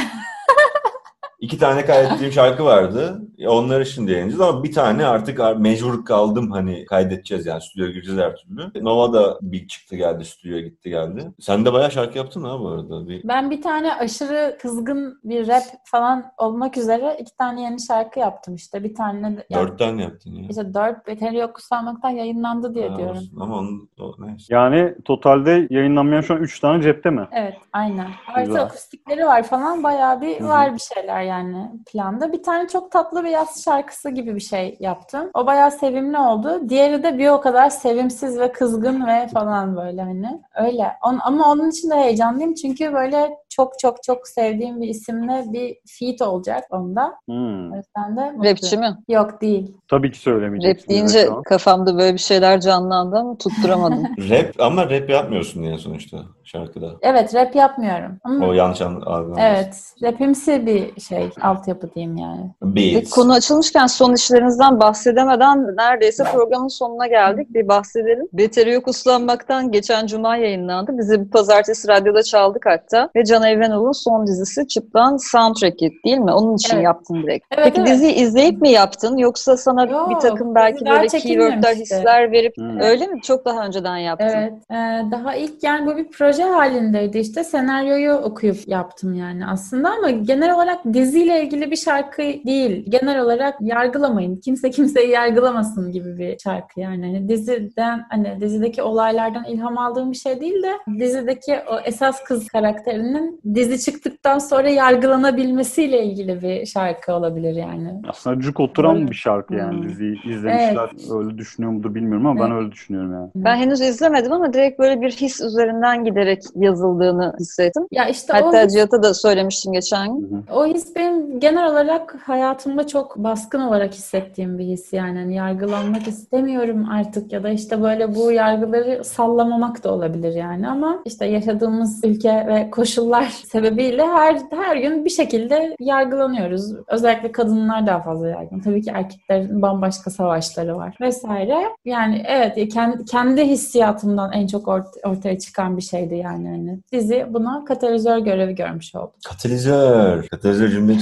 [1.39, 3.21] iki tane kaydettiğim şarkı vardı.
[3.37, 8.19] E, Onları şimdi yayınlayacağız ama bir tane artık mecbur kaldım hani kaydedeceğiz yani stüdyoya gireceğiz
[8.19, 8.83] her türlü.
[8.85, 11.31] Nova da bir çıktı geldi stüdyoya gitti geldi.
[11.39, 13.07] Sen de bayağı şarkı yaptın ha bu arada.
[13.07, 13.21] Bir...
[13.27, 18.55] Ben bir tane aşırı kızgın bir rap falan olmak üzere iki tane yeni şarkı yaptım
[18.55, 18.83] işte.
[18.83, 20.47] Bir tane de, yani Dört tane yaptın ya.
[20.49, 23.17] işte dört Beteri Yok Kusalmak'tan yayınlandı diye Ha, diyorum.
[23.17, 23.39] olsun.
[23.39, 24.45] Ama onun o, neyse.
[24.55, 27.27] Yani totalde yayınlanmayan şu an 3 tane cepte mi?
[27.31, 28.07] Evet, aynen.
[28.33, 29.83] Artı akustikleri var falan.
[29.83, 30.47] Bayağı bir Hı hı.
[30.49, 32.33] var bir şeyler yani planda.
[32.33, 35.29] Bir tane çok tatlı bir yaz şarkısı gibi bir şey yaptım.
[35.33, 36.69] O bayağı sevimli oldu.
[36.69, 40.41] Diğeri de bir o kadar sevimsiz ve kızgın ve falan böyle hani.
[40.55, 40.91] Öyle.
[41.03, 42.53] On, ama onun için de heyecanlıyım.
[42.53, 47.13] Çünkü böyle çok çok çok sevdiğim bir isimle bir feat olacak onda.
[47.25, 47.71] Hmm.
[47.71, 48.43] O yüzden de mutluyum.
[48.43, 48.97] Rapçi mi?
[49.09, 49.75] Yok değil.
[49.87, 50.83] Tabii ki söylemeyeceksin.
[50.83, 54.03] Rap deyince kafamda böyle bir şeyler canlandı ama tutturamadım.
[54.29, 56.87] Rap ama rap yapmıyorsun diye sonuçta şarkıda.
[57.01, 58.17] Evet rap yapmıyorum.
[58.23, 59.41] Ama O yanlış an- algılanmasın.
[59.41, 62.51] evet rapimsi bir şey altyapı diyeyim yani.
[62.61, 63.09] Beats.
[63.09, 67.53] konu açılmışken son işlerinizden bahsedemeden neredeyse programın sonuna geldik.
[67.53, 68.27] Bir bahsedelim.
[68.33, 70.97] Beteri Yok Uslanmak'tan geçen cuma yayınlandı.
[70.97, 73.09] Bizi bir pazartesi radyoda çaldık hatta.
[73.15, 76.31] Ve Can Evrenol'un son dizisi Çıplan soundtrack'i değil mi?
[76.33, 76.85] Onun için Evet.
[76.85, 77.45] yaptın direkt.
[77.51, 77.89] Evet, Peki evet.
[77.89, 79.17] diziyi izleyip mi yaptın?
[79.17, 82.79] Yoksa sana Yok, bir takım belki böyle keywordler, hisler verip Hmm.
[82.79, 83.21] öyle mi?
[83.21, 84.27] Çok daha önceden yaptın.
[84.27, 84.53] Evet.
[84.71, 87.43] Ee, daha ilk yani bu bir proje halindeydi işte.
[87.43, 92.85] Senaryoyu okuyup yaptım yani aslında ama genel olarak diziyle ilgili bir şarkı değil.
[92.89, 94.35] Genel olarak yargılamayın.
[94.35, 97.05] Kimse kimseyi yargılamasın gibi bir şarkı yani.
[97.05, 102.47] Hani diziden hani dizideki olaylardan ilham aldığım bir şey değil de dizideki o esas kız
[102.47, 107.93] karakterinin dizi çıktıktan sonra yargılanabilmesiyle ilgili bir şarkı olabilir yani.
[108.09, 109.07] Aslında cuk oturan Öyle.
[109.11, 109.89] bir şarkı yani Hmm.
[109.89, 110.89] diziyi izlemişler.
[111.19, 112.61] Öyle düşünüyor mudur bilmiyorum ama ben Evet.
[112.61, 113.29] öyle düşünüyorum yani.
[113.35, 117.83] Ben henüz izlemedim ama direkt böyle bir his üzerinden giderek yazıldığını hissettim.
[117.91, 120.31] Ya işte o Hatta his- Cihat'a da söylemiştim geçen gün.
[120.31, 120.55] Hı hı.
[120.59, 125.19] O his benim genel olarak hayatımda çok baskın olarak hissettiğim bir his yani.
[125.19, 130.99] Hani yargılanmak istemiyorum artık ya da işte böyle bu yargıları sallamamak da olabilir yani ama
[131.05, 136.73] işte yaşadığımız ülke ve koşullar sebebiyle her her gün bir şekilde yargılanıyoruz.
[136.87, 138.63] Özellikle kadınlar daha fazla yargılanıyor.
[138.63, 141.55] Tabii ki erkeklerin bambaşka savaşları var vesaire.
[141.85, 146.47] Yani evet kendi, kendi hissiyatımdan en çok ort- ortaya çıkan bir şeydi yani.
[146.49, 149.11] Hani dizi buna katalizör görevi görmüş oldu.
[149.27, 150.27] Katalizör.
[150.27, 150.97] Katalizör kullandım.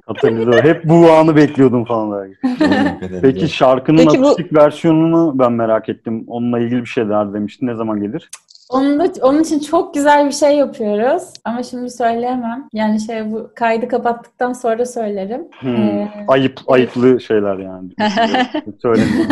[0.06, 0.64] Katalizör.
[0.64, 2.12] Hep bu anı bekliyordum falan.
[3.22, 6.24] Peki şarkının Peki bu- akustik versiyonunu ben merak ettim.
[6.28, 7.66] Onunla ilgili bir şeyler demiştin.
[7.66, 8.30] Ne zaman gelir?
[8.72, 11.22] Onun, da, onun için çok güzel bir şey yapıyoruz.
[11.44, 12.68] Ama şimdi söyleyemem.
[12.72, 15.48] Yani şey bu kaydı kapattıktan sonra söylerim.
[15.60, 15.76] Hmm.
[15.76, 17.88] Ee, Ayıp, ayıplı şeyler yani.
[18.82, 19.30] Söylemiyorum.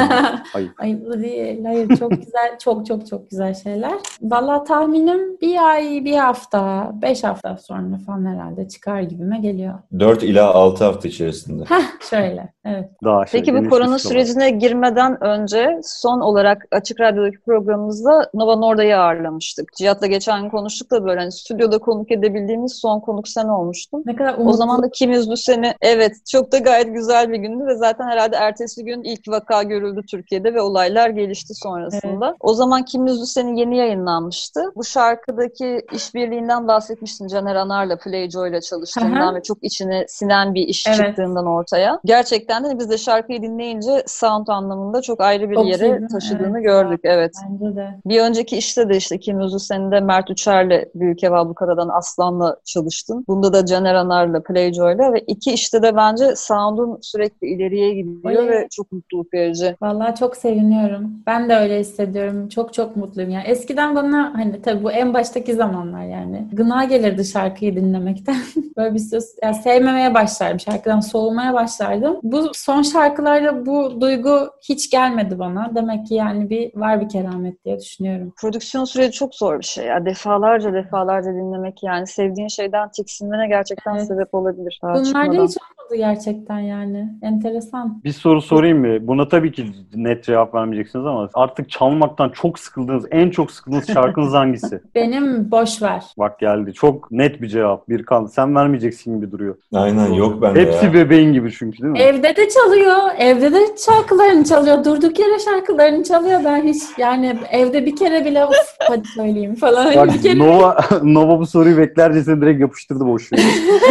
[0.54, 0.80] Ayıp.
[0.80, 1.64] Ayıplı değil.
[1.64, 2.58] Hayır çok güzel.
[2.62, 3.92] Çok çok çok güzel şeyler.
[4.22, 9.74] Valla tahminim bir ay, bir hafta, beş hafta sonra falan herhalde çıkar gibime geliyor.
[9.98, 11.64] 4 ila 6 hafta içerisinde.
[12.10, 12.52] Şöyle.
[12.64, 12.90] Evet.
[13.04, 14.12] Daha şey, Peki bu korona liste var.
[14.12, 19.29] sürecine girmeden önce son olarak Açık Radyo'daki programımızda Nova Norda'yı ağırlamıştık.
[19.76, 24.02] Cihat'la geçen gün konuştuk da böyle hani stüdyoda konuk edebildiğimiz son konuk sen olmuştun.
[24.06, 24.56] Ne kadar O umutlu.
[24.56, 28.36] zaman da Kim Yüzlü seni evet çok da gayet güzel bir gündü ve zaten herhalde
[28.36, 32.36] ertesi gün ilk vaka görüldü Türkiye'de ve olaylar gelişti sonrasında.
[32.40, 34.60] O zaman Kim Yüzlü seni yeni yayınlanmıştı.
[34.76, 39.34] Bu şarkıdaki işbirliğinden bahsetmiştin Caner Anar'la Playjoy'la çalıştığından Hı hı.
[39.34, 40.96] ve çok içine sinen bir iş Evet.
[40.96, 42.00] çıktığından ortaya.
[42.04, 46.64] Gerçekten de biz de şarkıyı dinleyince sound anlamında çok ayrı bir Çok yere taşıdığını Evet.
[46.64, 47.00] gördük.
[47.04, 47.32] Evet.
[47.50, 47.88] Bence de.
[48.06, 52.56] Bir önceki işte de işte Kim Yüzlü senin de Mert Uçer'le Büyük Ev Ablukada'dan Aslan'la
[52.64, 53.24] çalıştın.
[53.28, 58.48] Bunda da Caner Anar'la Playjoy'la ve iki işte de bence sound'un sürekli ileriye gidiyor Oley.
[58.48, 59.76] ve çok mutluluk verici.
[59.82, 61.10] Vallahi çok seviniyorum.
[61.26, 62.48] Ben de öyle hissediyorum.
[62.48, 63.30] Çok çok mutluyum.
[63.30, 68.36] Yani eskiden bana hani tabii bu en baştaki zamanlar yani gına gelirdi şarkıyı dinlemekten.
[68.76, 70.60] Böyle bir söz yani sevmemeye başlardım.
[70.60, 72.16] Şarkıdan soğumaya başlardım.
[72.22, 75.70] Bu son şarkılarda bu duygu hiç gelmedi bana.
[75.74, 78.32] Demek ki yani bir var bir keramet diye düşünüyorum.
[78.40, 79.86] Prodüksiyon süreci çok zor bir şey.
[79.86, 84.06] Ya defalarca defalarca dinlemek yani sevdiğin şeyden tiksinmene gerçekten Evet.
[84.06, 84.80] sebep olabilir.
[84.82, 85.26] Bunlarda çıkmadan.
[85.32, 87.08] hiç olmadı gerçekten yani.
[87.22, 88.00] Enteresan.
[88.04, 89.06] Bir soru sorayım mı?
[89.06, 94.32] Buna tabii ki net cevap vermeyeceksiniz ama artık çalmaktan çok sıkıldığınız, en çok sıkıldığınız şarkınız
[94.32, 94.80] hangisi?
[94.94, 96.04] Benim boş ver.
[96.18, 96.72] Bak geldi.
[96.72, 97.88] Çok net bir cevap.
[97.88, 99.56] Birkan sen vermeyeceksin gibi duruyor.
[99.74, 100.94] Aynen yok bende Hepsi ya.
[100.94, 101.98] bebeğin gibi çünkü değil mi?
[101.98, 102.96] Evde de çalıyor.
[103.18, 104.84] Evde de şarkılarını çalıyor.
[104.84, 106.40] Durduk yere şarkılarını çalıyor.
[106.44, 108.44] Ben hiç yani evde bir kere bile
[108.96, 109.94] hadi söyleyeyim falan.
[109.96, 113.42] Bak bir kere Nova, Nova bu soruyu beklercesine direkt yapıştırdı boş yere.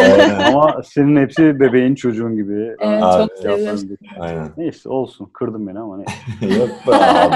[0.21, 0.53] Aynen.
[0.53, 2.75] Ama senin hepsi bebeğin çocuğun gibi.
[2.79, 3.97] Evet, Aa, çok seviyorum.
[4.19, 4.49] Aynen.
[4.57, 5.29] Neyse olsun.
[5.33, 6.59] Kırdım beni ama neyse.
[6.59, 7.35] Yok be abi.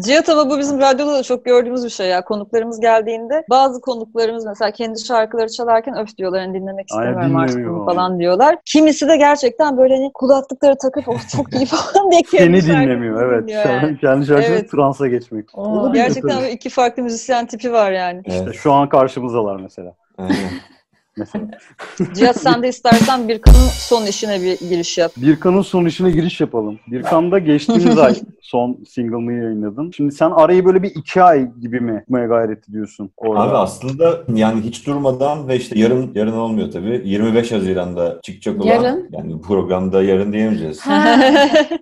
[0.00, 2.24] Cihat ama bu bizim radyoda da çok gördüğümüz bir şey ya.
[2.24, 7.82] Konuklarımız geldiğinde bazı konuklarımız mesela kendi şarkıları çalarken öf diyorlar hani dinlemek istemiyorum artık bunu
[7.82, 7.84] abi.
[7.84, 8.56] falan diyorlar.
[8.64, 13.32] Kimisi de gerçekten böyle hani kulaklıkları takıp oh çok iyi falan diye kendi Seni dinlemiyor
[13.32, 13.50] evet.
[13.50, 13.98] yani.
[13.98, 14.70] Kendi şarkısını Evet.
[14.70, 15.58] transa geçmek.
[15.58, 15.92] Oo.
[15.92, 18.22] Gerçekten iki farklı müzisyen tipi var yani.
[18.26, 19.94] İşte Evet, şu an karşımızdalar mesela.
[20.18, 20.36] aynen.
[21.18, 21.44] Mesela.
[22.14, 25.12] Cihat sen de istersen Birkan'ın son işine bir giriş yap.
[25.16, 26.78] Birkan'ın son işine giriş yapalım.
[26.86, 29.90] Birkan'da geçtiğimiz ay son single'ını yayınladın.
[29.90, 33.40] Şimdi sen arayı böyle bir iki ay gibi mi tutmaya gayret ediyorsun orada?
[33.40, 37.02] Abi aslında yani hiç durmadan ve işte yarın yarın olmuyor tabii.
[37.04, 39.08] 25 Haziran'da çıkacak olan Yarın?
[39.12, 40.80] yani bu programda yarın diyemeyeceğiz.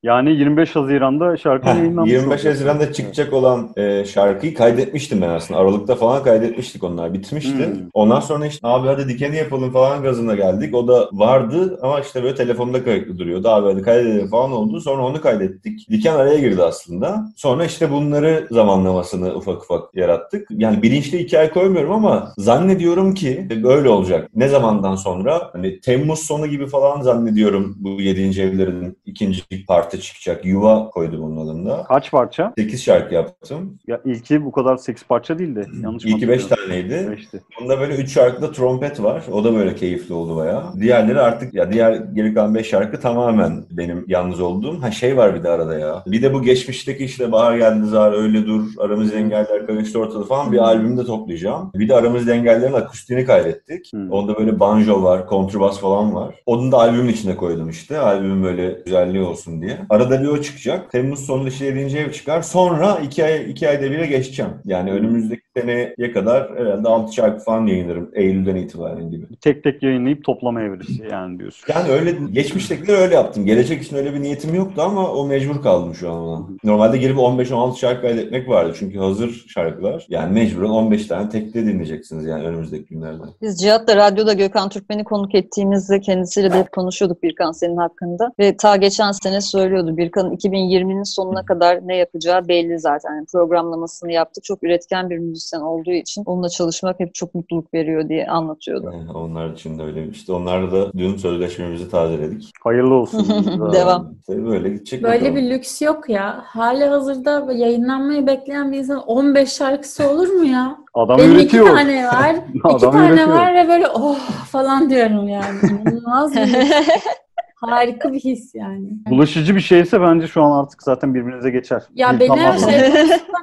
[0.02, 2.52] Yani 25 Haziran'da şarkı yayınlanmış 25 olacak.
[2.54, 5.60] Haziran'da çıkacak olan e, şarkıyı kaydetmiştim ben aslında.
[5.60, 7.14] Aralıkta falan kaydetmiştik onlar.
[7.14, 7.66] Bitmişti.
[7.66, 7.88] Hmm.
[7.94, 10.74] Ondan sonra işte abi hadi dikeni yapalım falan gazına geldik.
[10.74, 13.48] O da vardı ama işte böyle telefonda kayıtlı duruyordu.
[13.48, 14.80] Abi hadi kaydedelim falan oldu.
[14.80, 15.90] Sonra onu kaydettik.
[15.90, 17.26] Diken araya girdi aslında.
[17.36, 20.48] Sonra işte bunları zamanlamasını ufak ufak yarattık.
[20.50, 24.28] Yani bilinçli iki ay koymuyorum ama zannediyorum ki böyle olacak.
[24.34, 25.50] Ne zamandan sonra?
[25.52, 28.40] Hani Temmuz sonu gibi falan zannediyorum bu 7.
[28.42, 30.44] evlerin ikinci parti çıkacak.
[30.44, 31.84] Yuva koydum onun adında.
[31.88, 32.52] Kaç parça?
[32.58, 33.78] 8 şarkı yaptım.
[33.86, 35.66] Ya ilki bu kadar 8 parça değildi.
[35.82, 36.88] Yanlış mı İlki 5 hatırlıyorum?
[36.88, 37.10] taneydi.
[37.10, 37.40] Beşti.
[37.60, 39.13] Bunda böyle 3 şarkıda trompet var.
[39.32, 40.80] O da böyle keyifli oldu bayağı.
[40.80, 44.82] Diğerleri artık ya diğer geri kalan 5 şarkı tamamen benim yalnız olduğum.
[44.82, 46.02] Ha şey var bir de arada ya.
[46.06, 50.52] Bir de bu geçmişteki işte Bahar geldi zar öyle dur aramız engeller karıştı ortada falan
[50.52, 51.70] bir albümde toplayacağım.
[51.74, 53.92] Bir de aramız engellerin akustiğini kaydettik.
[53.92, 54.10] Hmm.
[54.12, 56.34] Onda böyle banjo var, kontrbas falan var.
[56.46, 57.98] Onu da albümün içine koydum işte.
[57.98, 59.78] Albümün böyle güzelliği olsun diye.
[59.90, 60.92] Arada bir o çıkacak.
[60.92, 61.98] Temmuz sonunda işte 7.
[61.98, 62.42] ev çıkar.
[62.42, 64.52] Sonra 2 ay, iki ayda bire geçeceğim.
[64.64, 68.10] Yani önümüzdeki seneye kadar herhalde 6 şarkı falan yayınlarım.
[68.14, 69.26] Eylül'den itibaren gibi.
[69.40, 71.74] Tek tek yayınlayıp toplama evresi yani diyorsun.
[71.74, 73.46] Yani öyle geçmiştekileri öyle yaptım.
[73.46, 76.46] Gelecek için öyle bir niyetim yoktu ama o mecbur kaldım şu an ona.
[76.64, 80.06] Normalde girip 15-16 şarkı kaydetmek vardı çünkü hazır şarkılar.
[80.08, 83.22] Yani mecburen 15 tane tekte dinleyeceksiniz yani önümüzdeki günlerde.
[83.42, 88.32] Biz Cihat'la radyoda Gökhan Türkmen'i konuk ettiğimizde kendisiyle de hep konuşuyorduk Birkan senin hakkında.
[88.38, 93.14] Ve ta geçen sene söylüyordu Birkan'ın 2020'nin sonuna kadar ne yapacağı belli zaten.
[93.14, 94.40] Yani programlamasını yaptı.
[94.44, 98.83] Çok üretken bir müzisyen olduğu için onunla çalışmak hep çok mutluluk veriyor diye anlatıyordu.
[99.14, 100.08] Onlar için de öyle.
[100.08, 102.52] İşte onlarla da dün sözleşmemizi tazeledik.
[102.64, 103.26] Hayırlı olsun.
[103.72, 104.14] Devam.
[104.20, 105.36] İşte böyle gidecek Böyle bakalım.
[105.36, 106.42] bir lüks yok ya.
[106.46, 110.76] Hali hazırda yayınlanmayı bekleyen bir insan 15 şarkısı olur mu ya?
[110.94, 111.66] Adam Benim üretiyor.
[111.66, 112.36] iki tane var.
[112.54, 113.28] iki Adam tane üretiyor.
[113.28, 114.18] var ve böyle oh
[114.52, 115.58] falan diyorum yani.
[115.62, 116.56] İnanılmaz bir.
[117.70, 118.88] Harika bir his yani.
[119.10, 121.82] Bulaşıcı bir şeyse bence şu an artık zaten birbirinize geçer.
[121.94, 122.58] Ya Bir beni tamam.
[122.58, 122.80] şey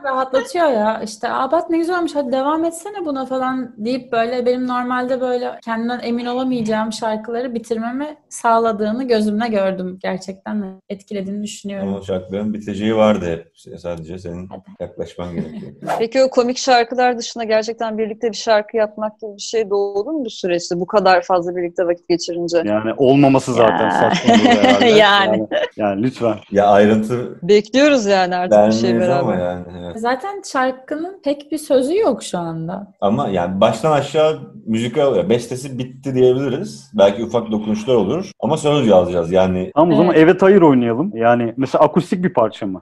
[0.04, 1.02] rahatlatıyor ya.
[1.04, 5.52] İşte abat ne güzel olmuş hadi devam etsene buna falan deyip böyle benim normalde böyle
[5.64, 10.00] kendimden emin olamayacağım şarkıları bitirmemi sağladığını gözümle gördüm.
[10.02, 11.88] Gerçekten de etkilediğini düşünüyorum.
[11.90, 13.52] Ama şarkıların biteceği vardı hep.
[13.80, 14.62] Sadece senin Hadi.
[14.80, 15.72] yaklaşman gerekiyor.
[16.00, 20.12] Peki o komik şarkılar dışında gerçekten birlikte bir şarkı yapmak gibi bir şey de oldu
[20.12, 20.80] mu bu süreçte?
[20.80, 22.62] Bu kadar fazla birlikte vakit geçirince.
[22.66, 24.11] Yani olmaması zaten Ya.
[24.82, 24.98] Yani.
[25.00, 25.48] yani.
[25.78, 26.36] Yani lütfen.
[26.52, 29.20] ya ayrıntı Bekliyoruz yani artık bir şey beraber.
[29.20, 29.66] ama yani.
[29.86, 30.00] Evet.
[30.00, 32.94] Zaten şarkının pek bir sözü yok şu anda.
[33.02, 36.92] Ama yani baştan aşağı müzikal ya bestesi bitti diyebiliriz.
[36.94, 38.32] Belki ufak dokunuşlar olur.
[38.40, 39.72] Ama söz yazacağız yani.
[39.76, 40.24] Tamam o zaman Evet.
[40.24, 41.12] evet hayır oynayalım.
[41.18, 42.82] Yani mesela akustik bir parça mı?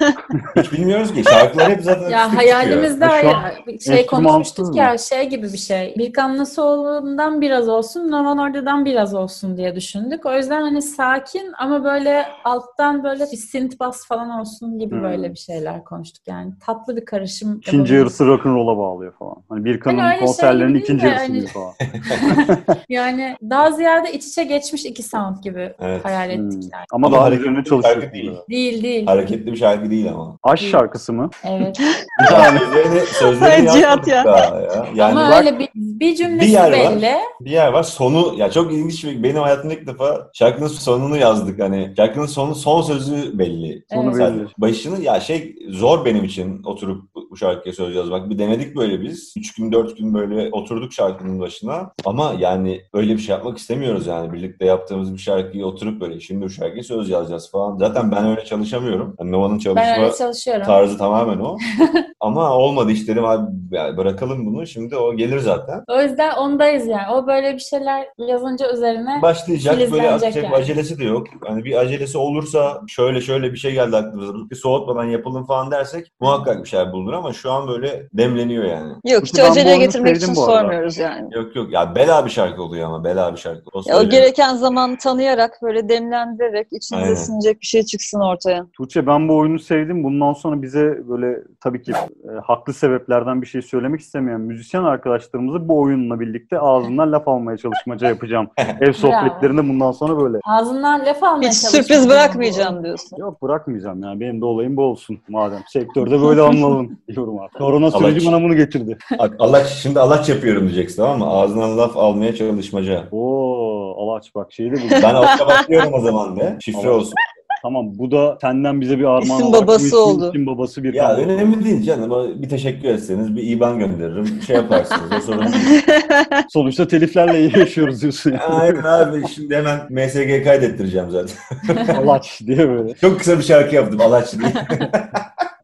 [0.56, 1.24] Hiç bilmiyoruz ki.
[1.24, 3.42] Şarkılar hep zaten Ya hayalimizde Ya şu an
[3.86, 4.76] şey konuşmuştuk mı?
[4.78, 5.94] ya şey gibi bir şey.
[5.98, 10.26] Birkan Nasuoğlu'ndan biraz olsun, Novan Orda'dan biraz olsun diye düşündük.
[10.26, 15.02] O yüzden hani sakin ama böyle alttan böyle bir synth bass falan olsun gibi Hmm.
[15.02, 16.52] böyle bir şeyler konuştuk yani.
[16.66, 17.56] Tatlı bir karışım.
[17.56, 19.36] İkinci yarısı rock'n'roll'a bağlıyor falan.
[19.48, 21.72] Hani Birkan'ın Hani öyle şey konserlerinin gibi ikinci yarısı hani- gibi falan.
[22.88, 26.04] Yani daha ziyade iç içe geçmiş iki sound gibi Evet.
[26.04, 26.46] hayal Hmm.
[26.46, 26.84] ettik yani.
[26.92, 28.32] Ama, Ama daha hareketli bir şarkı değil.
[28.50, 29.06] Değil değil.
[29.06, 30.38] Hareketli bir şarkı değil ama.
[30.42, 31.30] Aşk şarkısı mı?
[31.44, 31.80] Evet.
[32.32, 34.16] Yani sözlerini, sözlerini Cihat ya.
[34.26, 34.86] ya.
[34.94, 36.72] Yani ama bak, öyle bir, bir cümlesi bir yer var.
[36.72, 37.14] belli.
[37.40, 37.82] bir yer var.
[37.82, 41.92] Sonu ya çok ilginç bir benim hayatımda ilk defa şarkının sonunu yazdık hani.
[41.96, 43.84] Şarkının sonu son sözü belli.
[43.92, 44.34] Sonu Evet.
[44.34, 44.46] Belli.
[44.58, 48.30] başını ya şey zor benim için oturup bu şarkıya söz yazmak.
[48.30, 49.34] Bir denedik böyle biz.
[49.36, 51.92] Üç gün dört gün böyle oturduk şarkının başına.
[52.04, 54.32] Ama yani öyle bir şey yapmak istemiyoruz yani.
[54.32, 57.76] Birlikte yaptığımız bir şarkıyı oturup böyle şimdi bu şarkıya söz yazacağız falan.
[57.78, 59.16] Zaten ben öyle çalışamıyorum.
[59.20, 60.66] Yani Nova'nın çalışma Ben öyle çalışıyorum.
[60.66, 61.56] tarzı tamamen o.
[62.20, 64.66] Ama olmadı işte dedim abi ya bırakalım bunu.
[64.66, 65.84] Şimdi o gelir zaten.
[65.88, 67.14] O yüzden ondayız yani.
[67.14, 70.56] O böyle bir şeyler yazınca üzerine Başlayacak böyle Filizlenecek işte yani.
[70.56, 71.26] bir acelesi de yok.
[71.48, 74.32] Yani bir acelesi olursa şöyle şöyle bir şey geldi aklımıza.
[74.50, 78.92] Bir soğutmadan yapalım falan dersek muhakkak bir şey bulunur ama şu an böyle demleniyor yani.
[79.04, 81.34] Yok hiç bu aceleye getirmek için sormuyoruz yani.
[81.34, 83.62] Yok yok ya bela bir şarkı oluyor ama bela bir şarkı.
[83.72, 87.14] O, Ya o gereken zaman tanıyarak böyle demlendirerek içinize Aynen.
[87.14, 88.66] sinecek bir şey çıksın ortaya.
[88.72, 90.04] Tuğçe ben bu oyunu sevdim.
[90.04, 95.68] Bundan sonra bize böyle tabii ki e, haklı sebeplerden bir şey söylemek istemeyen müzisyen arkadaşlarımızı
[95.68, 98.48] bu oyunla birlikte ağzından laf almaya çalışmaca yapacağım.
[98.80, 100.25] Ev sohbetlerinde bundan sonra böyle.
[100.44, 103.16] Ağzından laf almaya Hiç sürpriz bırakmayacağım diyorsun.
[103.16, 104.20] Yok bırakmayacağım yani.
[104.20, 105.60] Benim de olayım bu olsun madem.
[105.68, 107.58] Sektörde böyle anlalım diyorum artık.
[107.58, 108.98] Korona süreci bana bunu getirdi.
[109.38, 111.26] Alaç, şimdi alaç yapıyorum diyeceksin tamam mı?
[111.26, 113.04] Ağzından laf almaya çalışmaca.
[113.12, 114.90] Oo alaç bak şeyi de bu.
[115.02, 116.56] Ben alta bakıyorum o zaman be.
[116.60, 117.00] Şifre Alaç.
[117.00, 117.14] olsun.
[117.62, 120.28] Tamam bu da senden bize bir armağan İsim olarak babası ismin oldu.
[120.28, 121.16] isim babası bir Ya kan.
[121.28, 122.42] önemli değil canım.
[122.42, 124.42] Bir teşekkür etseniz bir IBAN gönderirim.
[124.46, 125.02] Şey yaparsınız.
[125.18, 125.82] O sorun değil.
[126.48, 128.30] Sonuçta teliflerle yaşıyoruz diyorsun.
[128.30, 128.42] yani.
[128.42, 129.28] Aynen abi.
[129.28, 131.94] Şimdi hemen MSG kaydettireceğim zaten.
[131.94, 132.94] alaç diye böyle.
[132.94, 134.00] Çok kısa bir şarkı yaptım.
[134.00, 134.52] Alaç diye.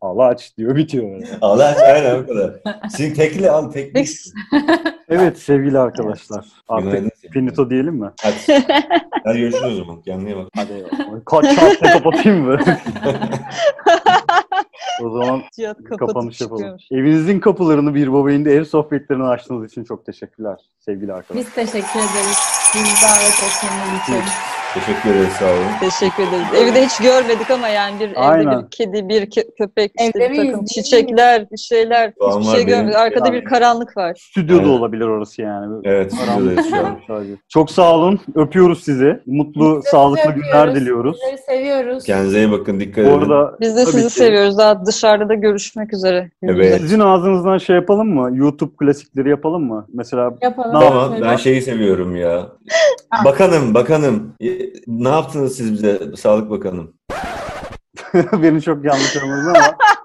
[0.02, 1.26] Alaç diyor bitiyor böyle.
[1.40, 2.50] Alaç aynen o kadar.
[2.90, 4.04] Sizin tekli al tekli.
[5.08, 6.44] Evet sevgili arkadaşlar.
[6.68, 8.10] Artık finito diyelim mi?
[8.22, 8.64] Hadi.
[9.24, 10.02] Hadi görüşürüz o zaman.
[10.02, 10.48] Kendine bak.
[10.56, 10.86] Hadi.
[11.26, 12.58] Kaç saatte kapatayım mı?
[15.02, 16.58] o zaman Cihat kapanış yapalım.
[16.58, 16.82] çıkıyormuş.
[16.92, 21.46] Evinizin kapılarını bir babayında ev sohbetlerini açtığınız için çok teşekkürler sevgili arkadaşlar.
[21.46, 22.61] Biz teşekkür ederiz.
[22.74, 24.32] Biz davet ettiğiniz için.
[24.74, 25.32] Teşekkür ederiz.
[25.38, 25.64] Sağ olun.
[25.80, 26.46] Teşekkür ederiz.
[26.62, 28.62] Evi de hiç görmedik ama yani bir evde Aynen.
[28.62, 32.12] bir kedi, bir kö- köpek, işte Evde bir takım çiçekler, bir şeyler.
[32.20, 32.68] An Hiçbir şey benim.
[32.78, 32.96] görmedik.
[32.96, 33.36] Arkada Yani.
[33.40, 34.16] bir karanlık var.
[34.30, 34.70] Stüdyoda Evet.
[34.70, 35.80] olabilir orası yani.
[35.84, 36.12] Evet.
[36.14, 36.98] stüdyodayız şu an.
[37.06, 37.32] Sadece.
[37.48, 38.20] Çok sağ olun.
[38.34, 39.20] Öpüyoruz sizi.
[39.26, 40.74] Mutlu, Biz de sağlıklı sizi günler öpüyoruz.
[40.74, 41.16] diliyoruz.
[41.20, 42.04] Sizleri seviyoruz.
[42.04, 42.80] Kendinize iyi bakın.
[42.80, 43.18] Dikkat Bu edin.
[43.18, 44.14] arada Biz de Tabii sizi ki.
[44.14, 44.58] seviyoruz.
[44.58, 46.30] Daha dışarıda da görüşmek üzere.
[46.42, 46.80] Evet.
[46.80, 48.30] sizin ağzınızdan şey yapalım mı?
[48.36, 49.86] YouTube klasikleri yapalım mı?
[49.94, 50.80] Mesela Yapalım.
[50.80, 52.46] Tamam ben şeyi seviyorum ya.
[53.10, 53.24] Ah.
[53.24, 54.34] Bakanım, bakanım.
[54.40, 54.48] E,
[54.86, 56.94] Ne yaptınız siz bize Sağlık Bakanım?
[58.42, 59.54] beni çok yanlış anladın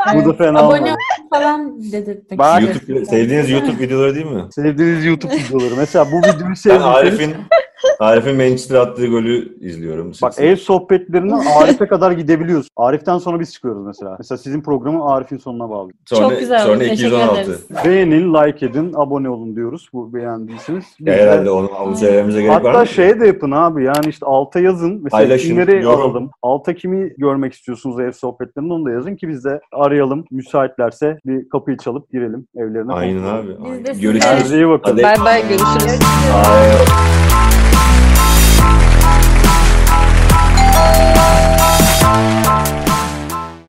[0.05, 0.95] ama bu da fena Abone olmadı.
[1.33, 2.61] falan dedirtmek Bak-.
[2.61, 4.43] YouTube, sevdiğiniz YouTube videoları değil mi?
[4.51, 5.75] Sevdiğiniz YouTube videoları.
[5.77, 7.35] Mesela bu videoyu Ben sevdiyseniz Arif'in
[7.99, 10.11] Arif'in Manchester attığı golü izliyorum.
[10.21, 12.67] bak ev sohbetlerinden Arif'e kadar gidebiliyoruz.
[12.77, 14.15] Arif'ten sonra biz çıkıyoruz mesela.
[14.19, 15.89] Mesela sizin programı Arif'in sonuna bağlı.
[16.05, 16.67] sonra, Çok güzel oldu.
[16.67, 17.41] Sonra Teşekkür 216.
[17.41, 17.65] ederiz.
[17.85, 19.89] Beğenin, like edin, abone olun diyoruz.
[19.93, 20.85] Bu beğendiyseniz.
[20.99, 22.87] Ya de- herhalde onu, söylememize gerek var Hatta mı?
[22.87, 24.99] şey de yapın abi yani işte alta yazın.
[25.03, 26.01] Mesela Paylaşın, kimleri yorum.
[26.01, 26.29] alalım.
[26.41, 30.25] Alta kimi görmek istiyorsunuz ev sohbetlerinde onu da yazın ki biz de arayalım.
[30.31, 32.93] Müsaitlerse bir kapıyı çalıp girelim evlerine.
[32.93, 33.47] Aynen abi.
[33.47, 33.83] Biz aynen.
[33.83, 34.19] Görüşürüz.
[34.19, 34.91] Kendinize iyi bakın.
[34.91, 35.03] Hadi.
[35.03, 35.99] Bay bay görüşürüz.
[36.33, 37.26] Bye.